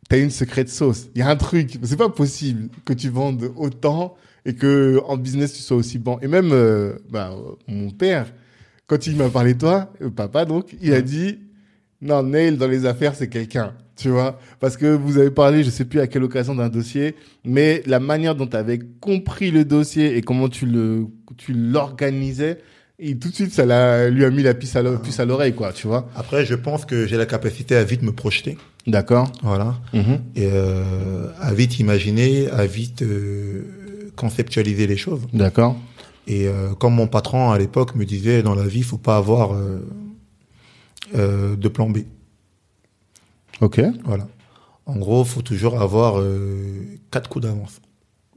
[0.08, 1.08] t'as une secrète sauce.
[1.14, 1.78] Il y a un truc.
[1.82, 6.18] C'est pas possible que tu vendes autant et que en business tu sois aussi bon.
[6.20, 7.30] Et même euh, bah,
[7.66, 8.26] mon père,
[8.86, 11.38] quand il m'a parlé de toi, euh, papa donc, il a dit
[12.02, 13.72] non, Neil dans les affaires c'est quelqu'un.
[13.96, 17.14] Tu vois, parce que vous avez parlé, je sais plus à quelle occasion d'un dossier,
[17.44, 22.58] mais la manière dont tu avais compris le dossier et comment tu le, tu l'organisais,
[22.98, 24.82] et tout de suite ça l'a, lui a mis la puce à
[25.24, 26.08] l'oreille, quoi, tu vois.
[26.16, 28.58] Après, je pense que j'ai la capacité à vite me projeter.
[28.86, 29.32] D'accord.
[29.42, 29.76] Voilà.
[29.92, 30.20] Mhm.
[30.36, 33.62] Et euh, à vite imaginer, à vite euh,
[34.16, 35.22] conceptualiser les choses.
[35.32, 35.76] D'accord.
[36.26, 39.16] Et euh, comme mon patron à l'époque me disait, dans la vie, il faut pas
[39.16, 39.56] avoir
[41.14, 41.98] de plan B.
[43.60, 43.80] Ok.
[44.04, 44.26] Voilà.
[44.86, 47.80] En gros, faut toujours avoir euh, quatre coups d'avance.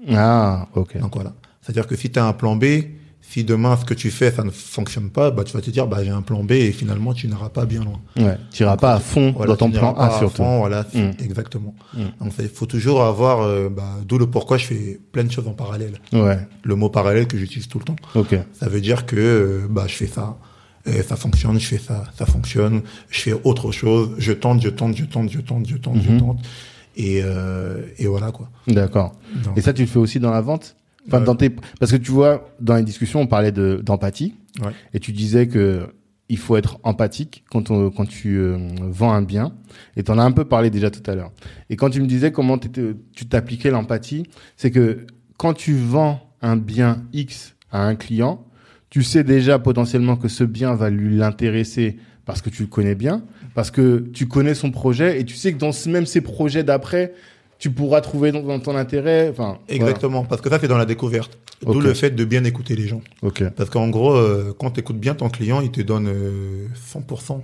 [0.10, 0.97] Ah, ok.
[0.99, 1.34] Donc voilà.
[1.62, 2.65] C'est-à-dire que si tu as un plan B,
[3.19, 5.86] si demain ce que tu fais ça ne fonctionne pas, bah tu vas te dire
[5.88, 7.99] bah j'ai un plan B et finalement tu n'iras pas bien loin.
[8.15, 8.38] Ouais.
[8.51, 10.38] Tu iras pas à fond Voilà, dans ton n'iras plan A à surtout.
[10.38, 11.10] fond, voilà, Mm.
[11.19, 11.75] exactement.
[11.93, 11.99] Mm.
[12.21, 15.47] Donc il faut toujours avoir euh, bah, d'où le pourquoi je fais plein de choses
[15.47, 15.99] en parallèle.
[16.13, 16.39] Ouais.
[16.63, 17.97] Le mot parallèle que j'utilise tout le temps.
[18.15, 18.34] Ok.
[18.53, 20.38] Ça veut dire que euh, bah je fais ça,
[20.88, 24.69] euh, ça fonctionne, je fais ça, ça fonctionne, je fais autre chose, je tente, je
[24.69, 26.04] tente, je tente, je tente, je tente, Mhm.
[26.04, 26.39] je tente,
[26.95, 28.50] et euh, et voilà quoi.
[28.67, 29.15] D'accord.
[29.56, 30.76] Et ça, tu le fais aussi dans la vente?
[31.08, 31.26] Enfin, Ouais.
[31.26, 31.50] dans tes...
[31.80, 34.34] Parce que tu vois, dans les discussions, on parlait de d'empathie.
[34.62, 34.71] Ouais.
[34.93, 35.88] Et tu disais que
[36.30, 39.54] il faut être empathique quand, on, quand tu euh, vends un bien.
[39.95, 41.32] Et tu en as un peu parlé déjà tout à l'heure.
[41.69, 42.69] Et quand tu me disais comment tu
[43.30, 44.23] t'appliquais l'empathie,
[44.58, 45.06] c'est que
[45.38, 48.43] quand tu vends un bien X à un client,
[48.97, 52.95] tu sais déjà potentiellement que ce bien va lui l'intéresser parce que tu le connais
[52.95, 53.21] bien,
[53.53, 56.63] parce que tu connais son projet et tu sais que dans ce- même ses projets
[56.63, 57.13] d'après,
[57.60, 59.29] tu pourras trouver dans, dans ton intérêt.
[59.29, 61.38] Enfin, Exactement, parce que ça c'est dans la découverte.
[61.63, 63.01] D'où le fait de bien écouter les gens.
[63.21, 63.43] Ok.
[63.55, 67.39] Parce qu'en gros, euh, quand tu écoutes bien ton client, il te donne euh, 100%.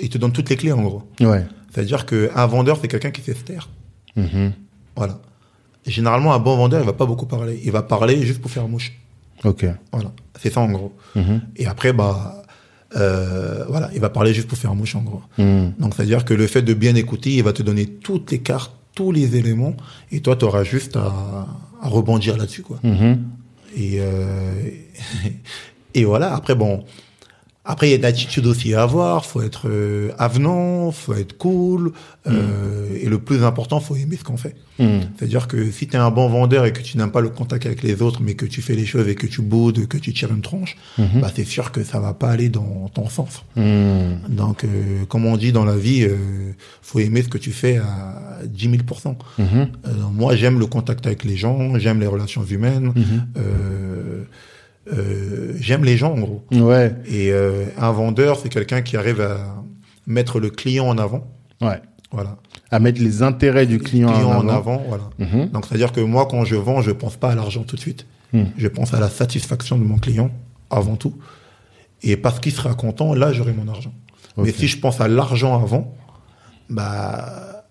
[0.00, 1.04] Il te donne toutes les clés en gros.
[1.20, 1.46] Ouais.
[1.72, 3.68] C'est-à-dire qu'un vendeur, c'est quelqu'un qui sait se taire.
[4.16, 4.54] Mhm.
[4.96, 5.20] Voilà.
[5.86, 7.60] Et généralement, un bon vendeur, il va pas beaucoup parler.
[7.64, 8.92] Il va parler juste pour faire mouche.
[9.44, 9.66] Ok.
[9.92, 10.12] Voilà.
[10.40, 10.92] C'est ça en gros.
[11.14, 11.40] Mhm.
[11.56, 12.42] Et après, bah,
[12.96, 15.22] euh, voilà, il va parler juste pour faire mouche en gros.
[15.38, 15.74] Mhm.
[15.78, 18.72] Donc, c'est-à-dire que le fait de bien écouter, il va te donner toutes les cartes,
[18.94, 19.76] tous les éléments,
[20.12, 21.46] et toi, tu auras juste à,
[21.82, 22.78] à rebondir là-dessus, quoi.
[22.82, 23.22] Mhm.
[23.76, 24.52] Et, euh,
[25.94, 26.34] et voilà.
[26.34, 26.84] Après, bon,
[27.64, 29.24] après, il y a de l'attitude aussi à avoir.
[29.24, 31.92] Faut être euh, avenant, faut être cool.
[32.26, 34.54] euh, Et le plus important, faut aimer ce qu'on fait.
[34.78, 35.02] Mhm.
[35.16, 37.64] C'est-à-dire que si tu es un bon vendeur et que tu n'aimes pas le contact
[37.66, 40.12] avec les autres, mais que tu fais les choses et que tu boudes, que tu
[40.12, 41.20] tires une tronche, Mhm.
[41.20, 43.42] bah, c'est sûr que ça va pas aller dans ton sens.
[43.56, 44.18] Mhm.
[44.30, 46.16] Donc, euh, comme on dit dans la vie, euh,
[46.82, 48.82] faut aimer ce que tu fais à 10 000
[49.38, 49.46] Mhm.
[49.86, 53.26] Euh, Moi, j'aime le contact avec les gens, j'aime les relations humaines, Mhm.
[54.92, 56.44] Euh, j'aime les gens en gros.
[56.52, 56.94] Ouais.
[57.06, 59.62] Et euh, un vendeur, c'est quelqu'un qui arrive à
[60.06, 61.26] mettre le client en avant.
[61.60, 61.80] Ouais.
[62.10, 62.36] Voilà.
[62.70, 64.74] À mettre les intérêts du client, client en en avant.
[64.74, 65.04] avant, voilà.
[65.18, 65.48] Mhm.
[65.48, 68.06] Donc, c'est-à-dire que moi, quand je vends, je pense pas à l'argent tout de suite.
[68.32, 68.44] Hmm.
[68.56, 70.30] Je pense à la satisfaction de mon client
[70.70, 71.14] avant tout.
[72.02, 73.92] Et parce qu'il sera content, là, j'aurai mon argent.
[74.36, 75.94] Mais si je pense à l'argent avant,
[76.68, 77.64] bah,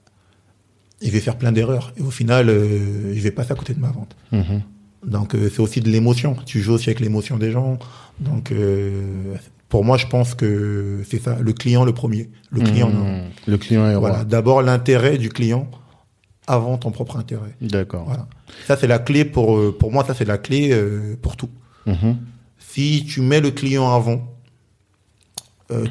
[1.02, 1.94] il va faire plein d'erreurs.
[1.98, 4.16] Et au final, euh, je vais passer à côté de ma vente.
[4.32, 4.62] Mhm.
[5.06, 6.36] Donc, euh, c'est aussi de l'émotion.
[6.46, 7.78] Tu joues aussi avec l'émotion des gens.
[8.20, 9.36] Donc, euh,
[9.70, 11.38] pour moi, je pense que c'est ça.
[11.40, 12.30] Le client, le premier.
[12.52, 13.06] Le client, non.
[13.06, 13.24] Mhm.
[13.48, 14.24] Le client est Voilà.
[14.24, 15.70] D'abord, l'intérêt du client
[16.48, 17.56] avant ton propre intérêt.
[17.62, 18.06] D'accord.
[18.06, 18.28] Voilà.
[18.66, 21.50] Ça, c'est la clé pour, euh, pour moi, ça, c'est la clé euh, pour tout.
[21.86, 22.18] Mhm.
[22.58, 24.30] Si tu mets le client avant,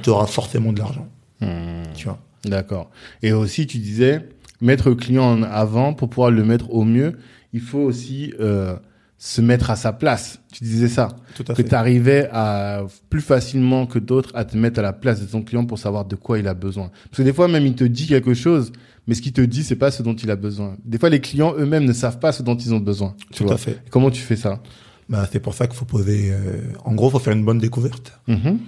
[0.02, 1.08] tu auras forcément de l'argent.
[1.40, 1.82] Mhm.
[1.94, 2.18] Tu vois.
[2.44, 2.90] D'accord.
[3.22, 4.28] Et aussi, tu disais,
[4.60, 7.18] mettre le client en avant pour pouvoir le mettre au mieux,
[7.52, 8.76] il faut aussi euh,
[9.24, 10.40] se mettre à sa place.
[10.52, 11.06] Tu disais ça.
[11.36, 14.92] Tout à que tu arrivais à plus facilement que d'autres à te mettre à la
[14.92, 16.90] place de ton client pour savoir de quoi il a besoin.
[17.04, 18.72] Parce que des fois même il te dit quelque chose,
[19.06, 20.76] mais ce qu'il te dit c'est pas ce dont il a besoin.
[20.84, 23.14] Des fois les clients eux-mêmes ne savent pas ce dont ils ont besoin.
[23.30, 23.54] Tu Tout vois.
[23.54, 23.80] à fait.
[23.90, 24.60] Comment tu fais ça?
[25.08, 26.30] Bah, c'est pour ça qu'il faut poser.
[26.32, 28.18] euh, En gros, faut faire une bonne découverte.
[28.26, 28.58] Mhm.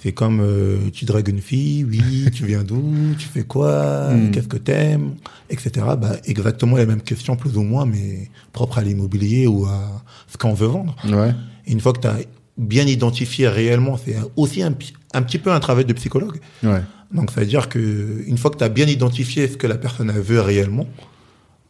[0.00, 2.84] C'est comme euh, tu dragues une fille, oui, tu viens d'où,
[3.18, 4.30] tu fais quoi, Mm.
[4.30, 5.14] qu'est-ce que t'aimes,
[5.50, 5.70] etc.
[6.00, 10.36] Bah, exactement les mêmes questions plus ou moins, mais propres à l'immobilier ou à ce
[10.38, 10.94] qu'on veut vendre.
[11.04, 11.34] Ouais.
[11.66, 12.16] Et une fois que tu as
[12.56, 16.38] bien identifié réellement, c'est aussi un, petit peu un travail de psychologue.
[16.62, 16.82] Ouais.
[17.12, 19.78] Donc ça veut dire que une fois que tu as bien identifié ce que la
[19.78, 20.86] personne veut réellement,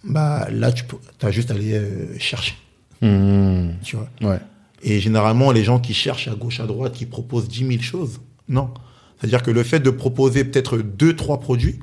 [0.05, 0.85] bah là tu
[1.23, 2.55] as juste à aller euh, chercher,
[3.03, 3.75] Mhm.
[3.83, 4.09] tu vois.
[4.33, 4.39] Ouais.
[4.83, 8.21] Et généralement, les gens qui cherchent à gauche, à droite, qui proposent 10 000 choses,
[8.49, 8.71] non.
[9.19, 11.81] C'est-à-dire que le fait de proposer peut-être deux, trois produits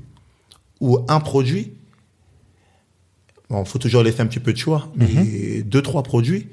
[0.79, 1.73] ou un produit,
[3.49, 6.47] bon, faut toujours laisser un petit peu de choix, mais deux, trois produits,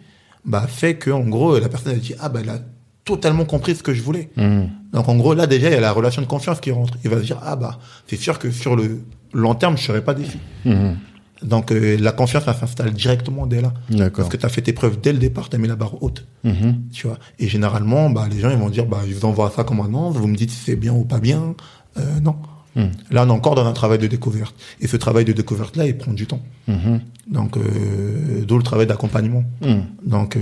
[0.45, 2.59] bah, fait que, en gros, la personne, elle dit, ah, bah, elle a
[3.05, 4.31] totalement compris ce que je voulais.
[4.37, 4.71] Mhm.
[4.93, 6.95] Donc, en gros, là, déjà, il y a la relation de confiance qui rentre.
[7.05, 9.01] Il va se dire, ah, bah, c'est sûr que sur le
[9.33, 10.39] long terme, je serai pas déçu.
[10.65, 10.99] Mhm.
[11.45, 13.73] Donc, euh, la confiance, ça s'installe directement dès là.
[14.15, 16.03] Parce que tu as fait tes preuves dès le départ, tu as mis la barre
[16.03, 16.83] haute Mhm.
[16.93, 17.19] tu vois.
[17.39, 20.17] Et généralement, bah, les gens, ils vont dire, bah, je vous envoie ça comme annonce,
[20.17, 21.55] vous me dites si c'est bien ou pas bien.
[21.99, 22.37] Euh, non.
[22.75, 22.87] Hmm.
[23.11, 24.55] Là, on est encore dans un travail de découverte.
[24.81, 26.41] Et ce travail de découverte-là, il prend du temps.
[26.69, 27.01] Mhm.
[27.31, 29.45] Donc, euh, d'où le travail d'accompagnement.
[29.61, 29.83] Mhm.
[30.07, 30.41] Donc, euh,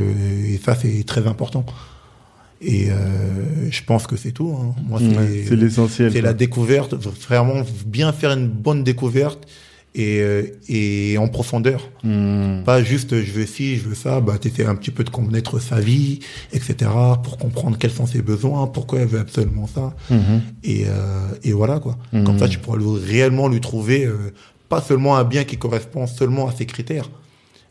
[0.54, 1.64] et ça, c'est très important.
[2.62, 4.54] Et euh, je pense que c'est tout.
[4.60, 4.74] hein.
[4.88, 6.12] Moi, c'est l'essentiel.
[6.12, 9.46] c'est la découverte, vraiment bien faire une bonne découverte
[9.94, 11.88] et, euh, et en profondeur.
[12.04, 12.62] Mhm.
[12.64, 15.58] Pas juste je veux ci, je veux ça, bah t'essaies un petit peu de connaître
[15.58, 16.20] sa vie,
[16.52, 16.90] etc.
[17.24, 19.94] pour comprendre quels sont ses besoins, pourquoi elle veut absolument ça.
[20.10, 20.42] Mhm.
[20.64, 21.98] Et, euh, et voilà quoi.
[22.12, 22.24] Mhm.
[22.24, 24.32] Comme ça tu pourras lui- réellement lui trouver euh,
[24.68, 27.10] pas seulement un bien qui correspond seulement à ses critères,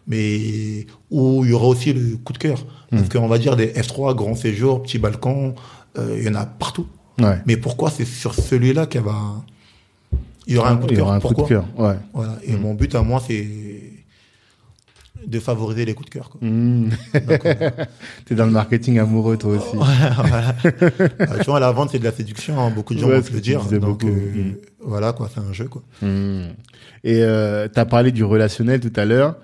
[0.07, 2.65] mais où il y aura aussi le coup de cœur.
[2.91, 5.53] Parce qu'on va dire des F3, grand séjour, petit balcon,
[5.97, 6.87] euh, il y en a partout.
[7.19, 7.37] Ouais.
[7.45, 9.43] Mais pourquoi c'est sur celui-là qu'il va...
[10.49, 11.11] Il y aura un coup de cœur.
[11.11, 11.65] un coup Pourquoi de cœur.
[11.77, 11.95] Ouais.
[12.13, 12.37] voilà.
[12.43, 13.47] Et mon but à moi, c'est
[15.27, 16.31] de favoriser les coups de cœur.
[16.43, 16.89] euh,
[18.25, 19.75] T'es dans le marketing amoureux toi aussi.
[19.75, 20.55] voilà.
[21.21, 22.57] Euh, tu vois, la vente, c'est de la séduction.
[22.59, 22.71] hein.
[22.73, 23.63] Beaucoup de gens vont le dire.
[23.65, 24.07] Donc, beaucoup.
[24.07, 24.55] euh, Mm.
[24.81, 25.83] voilà, quoi, c'est un jeu, quoi.
[26.01, 26.47] Mhm.
[27.03, 29.35] Et euh, tu as parlé du relationnel tout à l'heure.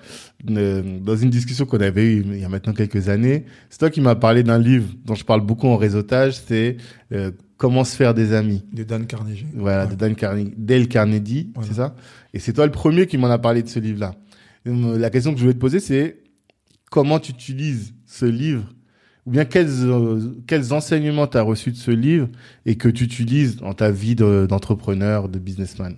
[0.50, 3.90] Euh, dans une discussion qu'on avait eue il y a maintenant quelques années, c'est toi
[3.90, 6.78] qui m'as parlé d'un livre dont je parle beaucoup en réseautage, c'est
[7.58, 8.64] Comment se faire des amis.
[8.74, 9.46] De Dan Carnegie.
[9.56, 9.92] Voilà, Ouais.
[9.92, 11.70] de Dan Carnegie, Dale Carnegie, Voilà.
[11.70, 11.96] c'est ça?
[12.34, 14.16] Et c'est toi le premier qui m'en a parlé de ce livre-là.
[14.68, 16.18] Euh, La question que je voulais te poser, c'est
[16.92, 18.66] comment tu utilises ce livre?
[19.26, 22.28] Ou bien quels, euh, quels enseignements tu as reçus de ce livre
[22.66, 25.96] et que tu utilises dans ta vie de- d'entrepreneur, de businessman?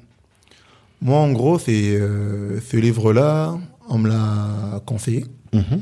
[1.02, 3.58] Moi, en gros, c'est euh, ce livre-là,
[3.90, 5.26] on me l'a conseillé.
[5.54, 5.82] Mhm.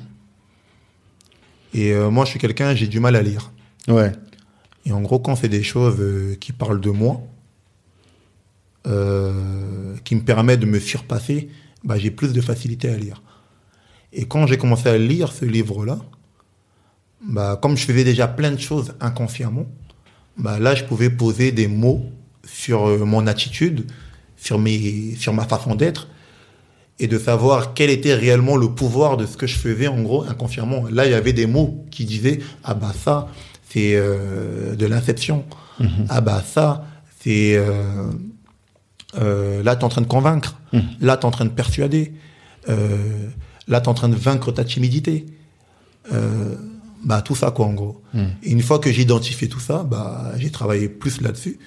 [1.73, 3.51] Et euh, moi, je suis quelqu'un, j'ai du mal à lire.
[3.87, 4.11] Ouais.
[4.85, 7.21] Et en gros, quand c'est des choses euh, qui parlent de moi,
[8.87, 11.49] euh, qui me permettent de me surpasser,
[11.83, 13.21] bah, j'ai plus de facilité à lire.
[14.13, 15.99] Et quand j'ai commencé à lire ce livre-là,
[17.21, 19.65] bah, comme je faisais déjà plein de choses inconsciemment,
[20.37, 22.05] bah, là, je pouvais poser des mots
[22.45, 23.89] sur euh, mon attitude,
[24.37, 26.07] sur, mes, sur ma façon d'être,
[26.99, 30.23] et de savoir quel était réellement le pouvoir de ce que je faisais, en gros,
[30.23, 30.85] inconsciemment.
[30.89, 33.27] Là, il y avait des mots qui disaient, ah bah ça,
[33.75, 35.45] c'est euh, de l'inception.
[36.07, 36.85] Ah bah ça,
[37.19, 37.57] c'est...
[37.57, 38.09] Euh,
[39.17, 40.57] euh, là, tu es en train de convaincre.
[41.01, 42.13] Là, tu es en train de persuader.
[42.67, 45.25] Là, tu es en train de vaincre ta timidité.
[47.03, 48.01] Bah, tout ça, quoi, en gros.
[48.43, 51.59] Et une fois que j'ai identifié tout ça, bah, j'ai travaillé plus là-dessus.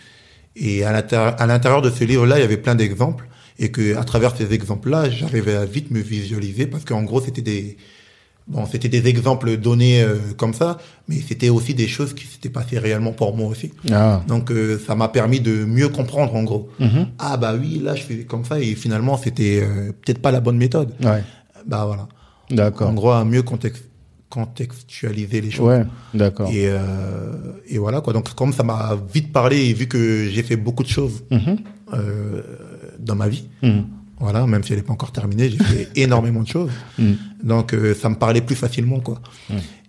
[0.56, 3.28] Et à l'intérieur à l'intérieur de ce livre-là, il y avait plein d'exemples.
[3.58, 7.42] Et que à travers ces exemples-là, j'arrivais à vite me visualiser parce qu'en gros, c'était
[7.42, 7.76] des,
[8.48, 12.48] bon, c'était des exemples donnés euh, comme ça, mais c'était aussi des choses qui s'étaient
[12.48, 13.72] passées réellement pour moi aussi.
[13.92, 14.22] Ah.
[14.26, 16.68] Donc euh, ça m'a permis de mieux comprendre en gros.
[16.80, 17.08] Mhm.
[17.18, 20.40] Ah bah oui, là je fais comme ça et finalement c'était euh, peut-être pas la
[20.40, 20.90] bonne méthode.
[21.02, 21.22] Ouais.
[21.66, 22.08] Bah voilà.
[22.50, 22.88] D'accord.
[22.88, 23.42] En gros à mieux
[24.30, 25.66] contextualiser les choses.
[25.68, 25.84] Ouais.
[26.14, 26.48] D'accord.
[26.50, 26.78] Et, euh,
[27.68, 28.12] et voilà quoi.
[28.12, 31.24] Donc comme ça m'a vite parlé et vu que j'ai fait beaucoup de choses
[31.94, 32.42] euh,
[32.98, 33.84] dans ma vie, Mhm.
[34.20, 36.70] Voilà, même si elle n'est pas encore terminée, j'ai fait énormément de choses.
[36.98, 37.16] Mhm.
[37.42, 39.20] Donc euh, ça me parlait plus facilement quoi.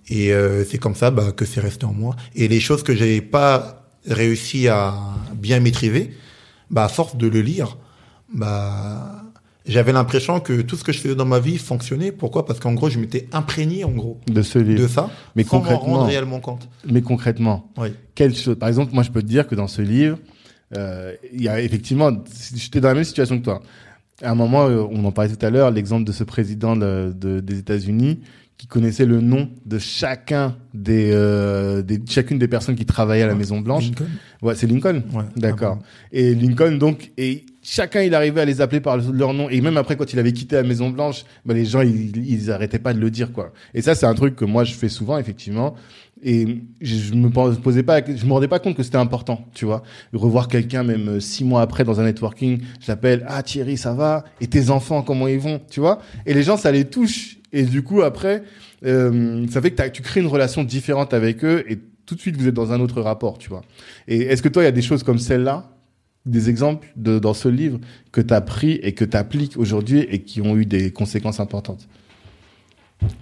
[0.08, 2.16] Et euh, c'est comme ça bah, que c'est resté en moi.
[2.36, 4.94] Et les choses que j'ai pas réussi à
[5.36, 6.14] bien maîtriser,
[6.72, 7.78] bah à force de le lire,
[8.34, 9.24] bah
[9.66, 12.12] j'avais l'impression que tout ce que je faisais dans ma vie fonctionnait.
[12.12, 12.46] Pourquoi?
[12.46, 14.82] Parce qu'en gros, je m'étais imprégné en gros De ce livre.
[14.82, 16.68] de ça, Mais sans concrètement- rendre réellement compte.
[16.90, 17.90] Mais concrètement, Oui.
[18.16, 18.58] quelle chose?
[18.58, 20.18] Par exemple, moi, je peux te dire que dans ce livre,
[20.76, 22.10] euh, il y a effectivement,
[22.56, 23.62] j'étais dans la même situation que toi.
[24.22, 27.14] À un moment, euh, on en parlait tout à l'heure, l'exemple de ce président de,
[27.16, 28.20] de- des États-Unis
[28.58, 33.28] qui connaissait le nom de chacun des, euh, des chacune des personnes qui travaillaient à
[33.28, 33.86] la Maison Blanche.
[33.86, 34.06] Lincoln.
[34.42, 35.02] Ouais, c'est Lincoln.
[35.14, 35.24] Ouais.
[35.38, 35.80] D'accord.
[36.12, 39.48] Et Lincoln, donc, et chacun, il arrivait à les appeler par leur nom.
[39.50, 42.52] Et même après, quand il avait quitté la Maison Blanche, bah, les gens, ils, ils
[42.52, 43.54] arrêtaient pas de le dire, quoi.
[43.74, 45.76] Et ça, c'est un truc que moi, je fais souvent, effectivement.
[46.22, 49.66] Et je, me pos- posais pas, je me rendais pas compte que c'était important, tu
[49.66, 49.84] vois.
[50.12, 53.94] Revoir quelqu'un, même euh, six mois après, dans un networking, je l'appelle, ah, Thierry, ça
[53.94, 54.26] va?
[54.42, 55.62] Et tes enfants, comment ils vont?
[55.70, 56.00] Tu vois?
[56.26, 57.38] Et les gens, ça les touche.
[57.54, 58.44] Et du coup, après,
[58.86, 62.36] euh, ça fait que tu crées une relation différente avec eux et tout de suite,
[62.38, 63.62] vous êtes dans un autre rapport, tu vois.
[64.08, 65.70] Et est-ce que toi, il y a des choses comme celle-là,
[66.26, 67.80] des exemples dans ce livre
[68.12, 71.40] que tu as pris et que tu appliques aujourd'hui et qui ont eu des conséquences
[71.40, 71.88] importantes?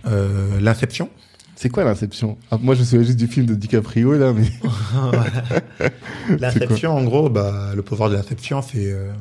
[0.07, 1.09] Euh, L'inception.
[1.59, 4.45] C'est quoi l'inception Ah, Moi, je me souviens juste du film de DiCaprio, là, mais...
[6.39, 9.11] L'inception, en gros, bah, le pouvoir de l'inception, c'est, euh,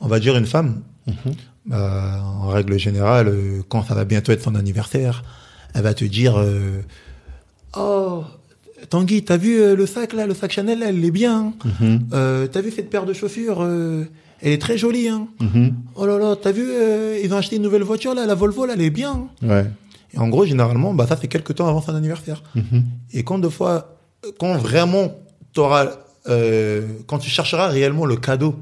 [0.00, 0.82] on va dire, une femme.
[1.06, 1.34] Mhm.
[1.66, 5.24] Bah, en règle générale, euh, quand ça va bientôt être son anniversaire,
[5.74, 6.80] elle va te dire euh,
[7.76, 8.22] Oh,
[8.88, 11.52] Tanguy, t'as vu euh, le sac là, le sac Chanel, là, elle est bien.
[11.64, 11.70] hein.
[11.80, 11.98] Mhm.
[12.12, 14.04] Euh, t'as vu cette paire de chaussures euh,
[14.42, 15.08] Elle est très jolie.
[15.08, 15.26] Hein.
[15.40, 15.74] Mhm.
[15.96, 18.64] Oh là là, t'as vu euh, Ils ont acheté une nouvelle voiture là, la Volvo,
[18.66, 19.26] là, elle est bien.
[19.42, 19.46] hein.
[19.48, 19.66] Ouais.
[20.16, 22.42] Et en gros, généralement, bah, ça fait quelques temps avant son anniversaire.
[22.54, 22.84] Mhm.
[23.12, 23.96] Et quand deux fois,
[24.38, 25.14] quand vraiment
[25.52, 25.90] t'auras,
[26.28, 28.56] euh, quand tu chercheras réellement le cadeau,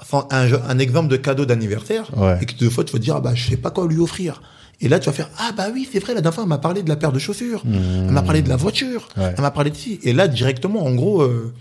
[0.00, 2.38] enfin, un, exemple de cadeau d'anniversaire, Ouais.
[2.40, 3.98] et que deux fois tu vas te dire, ah bah, je sais pas quoi lui
[3.98, 4.40] offrir.
[4.80, 6.58] Et là, tu vas faire, ah bah oui, c'est vrai, la dernière fois, elle m'a
[6.58, 9.34] parlé de la paire de chaussures, elle m'a parlé de la voiture, Ouais.
[9.36, 9.98] elle m'a parlé de ci.
[10.04, 11.52] Et là, directement, en gros, euh,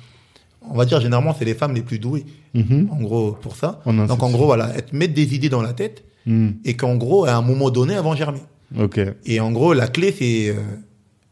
[0.70, 2.90] on va dire, généralement, c'est les femmes les plus douées, Mhm.
[2.92, 3.82] en gros, pour ça.
[3.86, 6.04] En Donc, en gros, voilà, elles te mettent des idées dans la tête,
[6.66, 8.42] Et qu'en gros, à un moment donné, elles vont germer.
[8.78, 9.00] Ok.
[9.26, 10.56] Et en gros, la clé, c'est euh,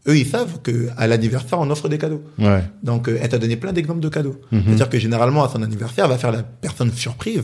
[0.08, 2.22] eux, ils savent que à l'anniversaire, on offre des cadeaux.
[2.40, 2.64] Ouais.
[2.82, 4.38] Donc, euh, elle t'a donné plein d'exemples de cadeaux.
[4.52, 4.62] Mhm.
[4.68, 7.42] C'est-à-dire que généralement, à son anniversaire, elle va faire la personne surprise.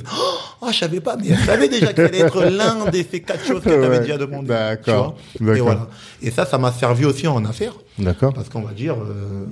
[0.62, 3.44] Oh, je savais pas, mais elle savait déjà qu'elle allait être l'un de ces quatre
[3.46, 4.02] choses qu'elle t'avait Ouais.
[4.02, 4.48] déjà demandé.
[4.48, 5.18] D'accord.
[5.42, 5.90] Et voilà.
[6.22, 7.74] Et ça, ça m'a servi aussi en affaires.
[8.00, 8.34] D'accord.
[8.34, 9.46] Parce qu'on va dire, euh,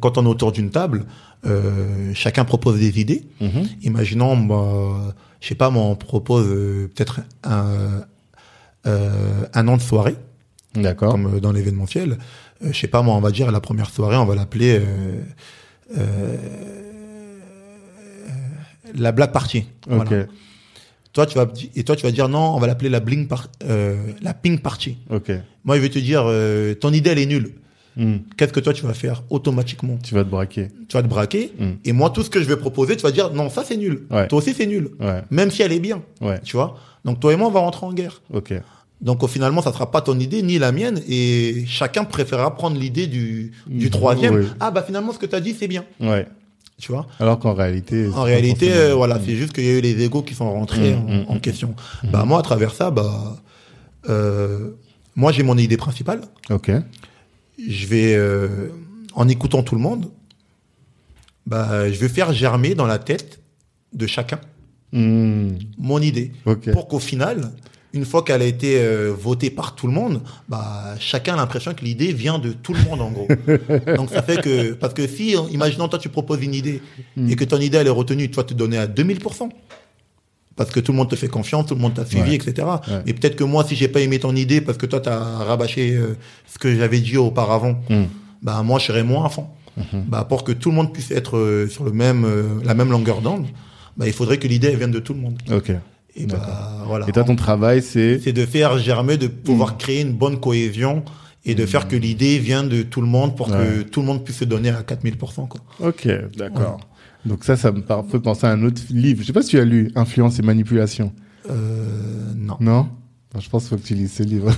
[0.00, 1.04] quand on est autour d'une table,
[1.46, 3.24] euh, chacun propose des idées.
[3.40, 3.66] Mhm.
[3.82, 8.04] Imaginons, moi, je sais pas, moi, on propose euh, peut-être un,
[8.86, 10.16] euh, un an de soirée
[10.74, 11.12] D'accord.
[11.12, 12.18] comme euh, dans l'événementiel.
[12.62, 14.82] Je sais pas, moi, on va dire la première soirée, on va l'appeler
[18.94, 19.64] la black party.
[21.12, 23.48] Toi, tu vas et toi, tu vas dire non, on va l'appeler la bling par,
[23.64, 24.96] euh, la pink party.
[25.10, 25.32] Ok.
[25.64, 27.52] Moi, je vais te dire, euh, ton idée elle est nulle.
[27.96, 28.20] Mhm.
[28.36, 30.68] Qu'est-ce que toi tu vas faire automatiquement Tu vas te braquer.
[30.88, 31.52] Tu vas te braquer.
[31.58, 31.64] Mm.
[31.84, 34.06] Et moi, tout ce que je vais proposer, tu vas dire non, ça c'est nul.
[34.10, 34.28] Ouais.
[34.28, 34.90] Toi aussi c'est nul.
[35.00, 35.22] Ouais.
[35.30, 36.02] Même si elle est bien.
[36.20, 36.40] Ouais.
[36.44, 36.76] Tu vois?
[37.04, 38.22] Donc toi et moi, on va rentrer en guerre.
[38.32, 38.52] Ok.
[39.00, 43.06] Donc finalement, ça sera pas ton idée ni la mienne, et chacun préférera prendre l'idée
[43.06, 44.34] du, du Mm, troisième.
[44.34, 44.46] oui.
[44.60, 45.84] Ah bah finalement, ce que tu as dit, c'est bien.
[46.00, 46.26] Ouais.
[46.78, 47.06] Tu vois?
[47.18, 48.08] Alors qu'en réalité.
[48.14, 50.50] En réalité, forcément- euh, voilà, c'est juste qu'il y a eu les égos qui sont
[50.52, 51.74] rentrés en, en question.
[52.12, 53.36] Bah moi, à travers ça, bah
[54.08, 54.70] euh,
[55.16, 56.20] moi j'ai mon idée principale.
[56.50, 56.70] Ok.
[57.68, 58.68] Je vais euh,
[59.14, 60.10] en écoutant tout le monde,
[61.46, 63.40] bah je vais faire germer dans la tête
[63.92, 64.40] de chacun
[64.92, 65.58] Mhm.
[65.78, 66.32] mon idée
[66.72, 67.52] pour qu'au final,
[67.92, 71.74] une fois qu'elle a été euh, votée par tout le monde, bah chacun a l'impression
[71.74, 73.28] que l'idée vient de tout le monde en gros.
[73.96, 76.82] Donc ça fait que parce que si imaginons toi tu proposes une idée
[77.28, 79.20] et que ton idée elle est retenue, toi te donner à 2000
[80.56, 82.34] parce que tout le monde te fait confiance, tout le monde t'a suivi, Ouais.
[82.36, 82.66] etc.
[82.88, 83.02] Ouais.
[83.06, 85.92] Et peut-être que moi, si j'ai pas aimé ton idée parce que toi t'as rabâché
[85.96, 86.16] euh,
[86.52, 88.08] ce que j'avais dit auparavant, Mhm.
[88.42, 89.46] bah moi je serais moins à fond.
[89.76, 90.04] Mhm.
[90.08, 92.90] Bah pour que tout le monde puisse être euh, sur le même euh, la même
[92.90, 93.46] longueur d'onde,
[93.96, 95.38] bah il faudrait que l'idée vienne de tout le monde.
[95.52, 95.70] Ok.
[96.16, 97.08] Et bah voilà.
[97.08, 98.18] Et toi, ton travail, c'est.
[98.18, 101.04] C'est de faire germer, de pouvoir créer une bonne cohésion
[101.46, 104.24] et de faire que l'idée vienne de tout le monde pour que tout le monde
[104.24, 105.46] puisse se donner à 4000%.
[105.46, 105.60] Quoi.
[105.88, 106.80] Ok, d'accord.
[107.26, 109.20] Donc ça, ça me fait penser à un autre livre.
[109.22, 111.12] Je sais pas si tu as lu Influence et manipulation.
[111.50, 112.56] Euh, non.
[112.60, 112.88] Non?
[113.38, 114.50] Je pense qu'il faut que tu lises ce livre.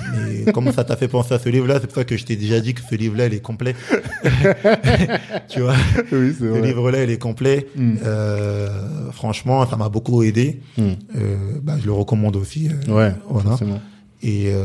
[0.46, 2.36] Et comme ça t'a fait penser à ce livre-là, c'est pour ça que je t'ai
[2.36, 3.74] déjà dit que ce livre-là, il est complet.
[5.48, 5.74] tu vois,
[6.12, 6.62] oui, c'est ce vrai.
[6.62, 7.66] livre-là, il est complet.
[7.76, 7.94] Mm.
[8.04, 10.60] Euh, franchement, ça m'a beaucoup aidé.
[10.78, 10.82] Mm.
[11.16, 12.68] Euh, bah, je le recommande aussi.
[12.68, 13.50] euh, Ouais, Voilà.
[13.50, 13.80] forcément.
[14.22, 14.64] Et, euh,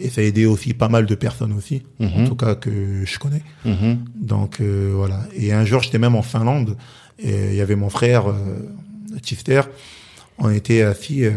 [0.00, 2.28] et ça a aidé aussi pas mal de personnes aussi, en Mhm.
[2.28, 3.42] tout cas que je connais.
[3.64, 3.98] Mhm.
[4.20, 5.20] Donc euh, voilà.
[5.36, 6.76] Et un jour, j'étais même en Finlande.
[7.22, 8.34] Et il y avait mon frère, euh,
[9.22, 9.62] Tifter.
[10.42, 11.32] On était assis, euh,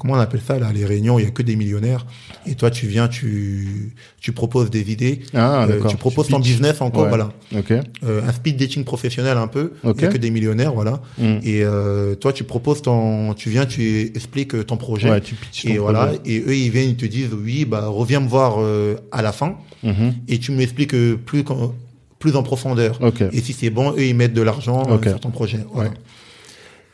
[0.00, 2.06] comment on appelle ça là, les réunions, il y a que des millionnaires.
[2.44, 5.20] Et toi, tu viens, tu, tu proposes des idées.
[5.32, 6.54] Ah, Euh, tu proposes ton pitches.
[6.54, 7.08] business encore, Ouais.
[7.08, 7.28] voilà.
[7.56, 7.70] Ok.
[8.02, 9.74] Euh, un speed dating professionnel un peu.
[9.84, 11.00] Il a que des millionnaires, voilà.
[11.18, 11.36] Mm.
[11.44, 15.08] Et euh, toi, tu proposes ton, tu viens, tu expliques ton projet.
[15.08, 16.14] Ouais, tu ton et voilà.
[16.24, 19.30] Et eux, ils viennent, ils te disent, oui, bah reviens me voir euh, à la
[19.30, 20.14] fin Mhm.
[20.26, 21.74] et tu m'expliques plus qu'en-
[22.18, 22.98] plus en profondeur.
[23.32, 25.64] Et si c'est bon, eux ils mettent de l'argent euh, sur ton projet.
[25.72, 25.90] Voilà.
[25.90, 25.96] Ouais.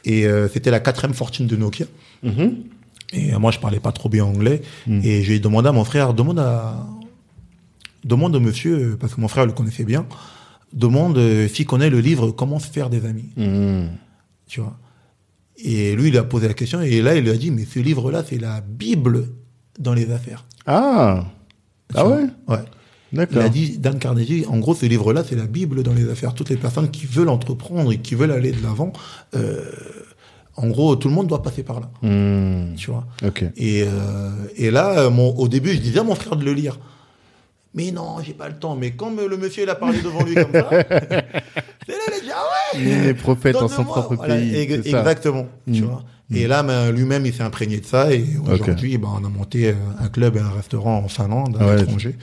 [0.05, 1.87] Et euh, c'était la quatrième fortune de Nokia.
[3.12, 4.62] Et euh, moi, je parlais pas trop bien anglais.
[4.89, 6.87] Et j'ai demandé à mon frère, demande à,
[8.05, 10.07] demande au monsieur, parce que mon frère le connaissait bien,
[10.72, 13.31] demande euh, s'il connaît le livre Comment se faire des amis.
[13.37, 13.89] Mhm.
[14.47, 14.77] Tu vois.
[15.57, 17.79] Et lui, il a posé la question, et là, il lui a dit, mais ce
[17.79, 19.29] livre-là, c'est la Bible
[19.79, 20.45] dans les affaires.
[20.66, 21.25] Ah.
[21.91, 22.25] Tu Ah ouais?
[22.49, 22.59] Ouais.
[23.31, 26.35] Il a dit, Dan Carnegie, en gros, ce livre-là, c'est la Bible dans les affaires.
[26.35, 28.93] Toutes les personnes qui veulent entreprendre et qui veulent aller de l'avant,
[29.37, 29.62] euh,
[30.57, 31.91] en gros, tout le monde doit passer par là.
[32.03, 32.75] Mhm.
[32.77, 33.07] Tu vois.
[33.57, 36.53] Et, euh, et là, euh, mon, au début, je disais à mon frère de le
[36.53, 36.79] lire.
[37.77, 38.77] Mais non, j'ai pas le temps.
[38.77, 40.91] Mais comme euh, le monsieur, il a parlé devant lui comme ça, c'est
[41.93, 42.45] là, il a dit, ah
[42.77, 44.55] ouais Il est prophète en son propre Voilà, pays.
[44.55, 45.01] ex- c'est ça.
[45.01, 45.47] exactement.
[45.73, 45.85] Tu Mm.
[45.87, 46.05] vois.
[46.35, 48.12] Et là, ben, lui-même, il s'est imprégné de ça.
[48.12, 51.77] Et aujourd'hui, ben, on a monté un club et un restaurant en Finlande, à Ouais.
[51.77, 52.17] l'étranger.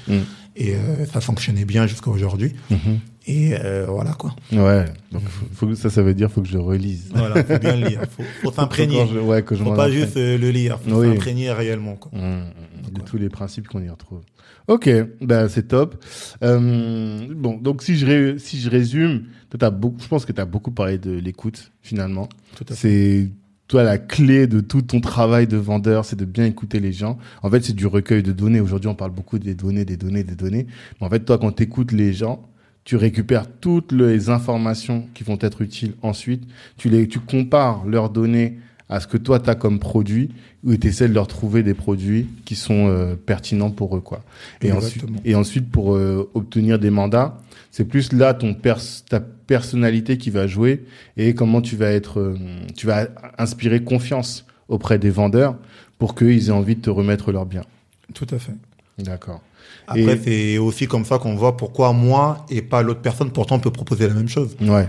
[0.55, 2.53] Et euh, ça fonctionnait bien jusqu'à aujourd'hui.
[2.69, 2.99] Mhm.
[3.27, 4.35] Et euh, voilà quoi.
[4.51, 4.85] Ouais.
[5.11, 7.09] Donc faut, faut que- ça, ça veut dire faut que je relise.
[7.13, 8.01] Voilà, faut bien le lire.
[8.09, 9.05] Faut, faut s'imprégner.
[9.05, 10.79] Faut Ouais, Faut pas juste euh, le lire.
[10.79, 11.07] Faut Oui.
[11.09, 11.95] s'imprégner réellement.
[11.95, 12.11] Quoi.
[12.13, 14.21] Mmh, mmh, de tous les principes qu'on y retrouve.
[14.67, 14.89] Ok,
[15.21, 16.03] ben c'est top.
[16.43, 20.31] Euh, bon, donc si je ré- si je résume, toi, t'as beaucoup, je pense que
[20.31, 22.27] tu as beaucoup parlé de l'écoute finalement.
[22.55, 22.75] Tout à fait.
[22.75, 23.29] C'est
[23.71, 27.17] toi la clé de tout ton travail de vendeur, c'est de bien écouter les gens.
[27.41, 28.59] En fait, c'est du recueil de données.
[28.59, 30.67] Aujourd'hui, on parle beaucoup des données, des données, des données.
[30.99, 32.45] Mais en fait, toi, quand tu écoutes les gens,
[32.83, 36.43] tu récupères toutes les informations qui vont être utiles ensuite.
[36.75, 38.57] Tu les, tu compares leurs données
[38.89, 40.31] à ce que toi tu as comme produit
[40.65, 44.21] ou tu essaies de leur trouver des produits qui sont euh, pertinents pour eux quoi.
[44.61, 47.39] Et ensuite et ensuite pour euh, obtenir des mandats,
[47.71, 49.21] c'est plus là ton pers ta
[49.55, 50.85] personnalité qui va jouer
[51.17, 52.37] et comment tu vas être euh,
[52.77, 55.55] tu vas inspirer confiance auprès des vendeurs
[55.99, 57.65] pour qu'ils aient envie de te remettre leurs biens.
[58.13, 58.55] Tout à fait.
[58.97, 59.41] D'accord.
[59.87, 63.59] Après, Et- c'est aussi comme ça qu'on voit pourquoi moi et pas l'autre personne, pourtant,
[63.59, 64.55] peut proposer la même chose.
[64.61, 64.87] Ouais.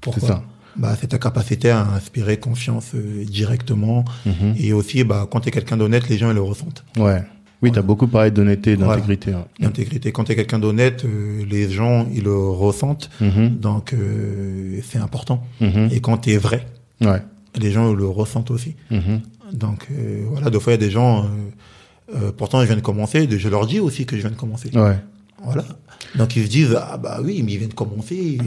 [0.00, 0.42] Pourquoi ça.
[0.74, 4.04] Bah, c'est ta capacité à inspirer confiance euh, directement.
[4.26, 4.54] Mhm.
[4.58, 6.82] Et aussi, bah, quand tu es quelqu'un d'honnête, les gens ils le ressentent.
[6.96, 7.22] Ouais.
[7.62, 8.96] Oui, tu as beaucoup parlé d'honnêteté et Voilà.
[8.96, 9.32] d'intégrité.
[9.32, 9.44] hein.
[9.60, 10.10] L'intégrité.
[10.12, 13.08] Quand tu es quelqu'un d'honnête, euh, les gens ils le ressentent.
[13.20, 13.50] Mhm.
[13.60, 15.44] Donc, euh, c'est important.
[15.60, 15.88] Mhm.
[15.92, 16.66] Et quand tu es vrai,
[17.00, 17.22] Ouais.
[17.60, 18.74] les gens ils le ressentent aussi.
[18.90, 19.20] Mhm.
[19.52, 21.26] Donc, euh, voilà, des fois, il y a des gens, euh,
[22.16, 24.70] euh, pourtant, je viens de commencer, je leur dis aussi que je viens de commencer.
[24.74, 24.98] Ouais.
[25.44, 25.64] Voilà.
[26.14, 28.14] Donc ils se disent ah bah oui mais il vient de commencer.
[28.14, 28.38] et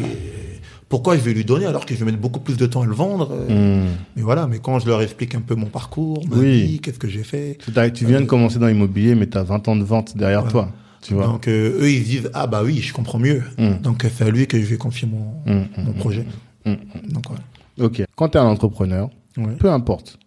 [0.90, 2.86] Pourquoi je vais lui donner alors que je vais mettre beaucoup plus de temps à
[2.86, 3.90] le vendre euh, Mhm.
[4.16, 4.48] Mais voilà.
[4.48, 6.62] Mais quand je leur explique un peu mon parcours, ma Oui.
[6.64, 7.58] vie, qu'est-ce que j'ai fait,
[7.94, 10.52] Tu viens de commencer dans l'immobilier, mais tu as 20 ans de vente derrière Ouais.
[10.52, 10.70] toi.
[11.02, 11.28] Tu vois.
[11.28, 13.44] donc euh, eux ils se disent ah bah oui je comprends mieux.
[13.60, 13.74] Mm.
[13.84, 16.26] Donc c'est à lui que je vais confier mon, Mm, mon mm, projet.
[16.66, 17.44] Donc voilà.
[17.80, 18.04] Ok.
[18.16, 19.54] Quand tu es un entrepreneur, Ouais.
[19.60, 20.18] peu importe,